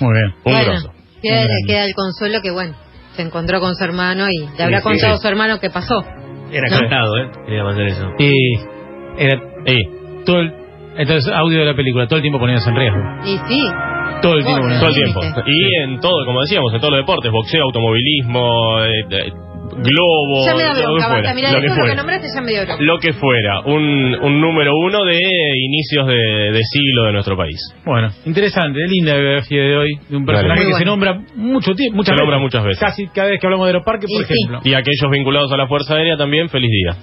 Muy 0.00 0.14
bien. 0.14 0.34
Un 0.44 0.52
bueno, 0.52 0.72
grosso. 0.72 0.92
queda, 1.22 1.84
el 1.84 1.94
consuelo 1.94 2.40
que, 2.42 2.50
bueno, 2.50 2.74
se 3.14 3.22
encontró 3.22 3.60
con 3.60 3.74
su 3.76 3.84
hermano 3.84 4.26
y 4.30 4.38
le 4.56 4.64
habrá 4.64 4.78
Sí, 4.78 4.82
contado 4.84 5.12
sí. 5.14 5.18
a 5.18 5.22
su 5.22 5.28
hermano 5.28 5.60
qué 5.60 5.70
pasó. 5.70 6.02
Era 6.50 6.68
No. 6.70 6.78
cantado, 6.80 7.16
¿eh? 7.18 7.30
Quería 7.46 7.68
hacer 7.68 7.86
eso. 7.86 8.06
Y 8.18 8.32
era 9.18 9.40
Y 9.66 10.24
todo 10.24 10.40
el, 10.40 10.52
entonces 10.96 11.32
audio 11.32 11.60
de 11.60 11.64
la 11.66 11.74
película, 11.74 12.06
todo 12.06 12.16
el 12.16 12.22
tiempo 12.22 12.38
poniéndose 12.38 12.70
en 12.70 12.76
riesgo. 12.76 13.00
Y 13.24 13.38
sí, 13.48 13.62
Todo 14.22 14.34
el 14.34 14.44
tiempo 14.44 14.62
Bueno, 14.62 14.78
todo 14.80 14.88
el 14.90 14.94
tiempo. 14.94 15.20
Y 15.46 15.82
en 15.82 16.00
todo, 16.00 16.24
como 16.26 16.40
decíamos, 16.42 16.72
en 16.74 16.80
todos 16.80 16.92
los 16.92 17.00
deportes, 17.00 17.30
boxeo, 17.32 17.62
automovilismo, 17.64 18.82
eh, 18.84 18.90
eh, 19.10 19.32
globo, 19.74 20.44
ya 20.44 20.54
me 20.54 20.62
da 20.64 20.68
lo 20.68 20.74
que 20.76 20.82
bronca, 20.84 21.08
fuera. 21.08 21.34
Mira, 21.34 21.52
lo 21.52 21.60
que 21.60 21.66
todo 21.68 21.70
lo 21.70 21.74
que 21.74 21.80
fuera. 21.80 21.94
nombraste 21.94 22.26
ya 22.34 22.40
me 22.42 22.50
dio 22.52 22.62
bronca. 22.66 22.82
Lo 22.84 22.98
que 22.98 23.12
fuera, 23.14 23.60
un, 23.64 24.14
un 24.20 24.40
número 24.40 24.72
uno 24.76 25.04
de 25.04 25.18
inicios 25.18 26.06
de, 26.08 26.52
de 26.52 26.60
siglo 26.62 27.04
de 27.06 27.12
nuestro 27.12 27.36
país. 27.38 27.56
Bueno, 27.86 28.08
interesante, 28.26 28.78
linda 28.86 29.14
biografía 29.16 29.62
de 29.62 29.76
hoy, 29.76 29.90
de 30.10 30.16
un 30.16 30.26
personaje 30.26 30.66
que 30.66 30.72
se 30.74 30.84
nombra 30.84 31.20
mucho 31.36 31.72
tiempo, 31.74 31.96
muchas 31.96 32.14
Se 32.16 32.20
nombra 32.20 32.36
veces. 32.36 32.42
muchas 32.42 32.64
veces. 32.64 32.80
Casi 32.80 33.06
cada 33.08 33.28
vez 33.30 33.40
que 33.40 33.46
hablamos 33.46 33.66
de 33.66 33.70
Aeroparque, 33.72 34.06
por 34.06 34.22
Y 34.22 34.24
sí. 34.26 34.34
ejemplo. 34.34 34.60
Y 34.64 34.74
aquellos 34.74 35.10
vinculados 35.10 35.50
a 35.52 35.56
la 35.56 35.66
Fuerza 35.66 35.94
Aérea 35.96 36.16
también, 36.18 36.48
feliz 36.50 36.68
día. 36.70 37.02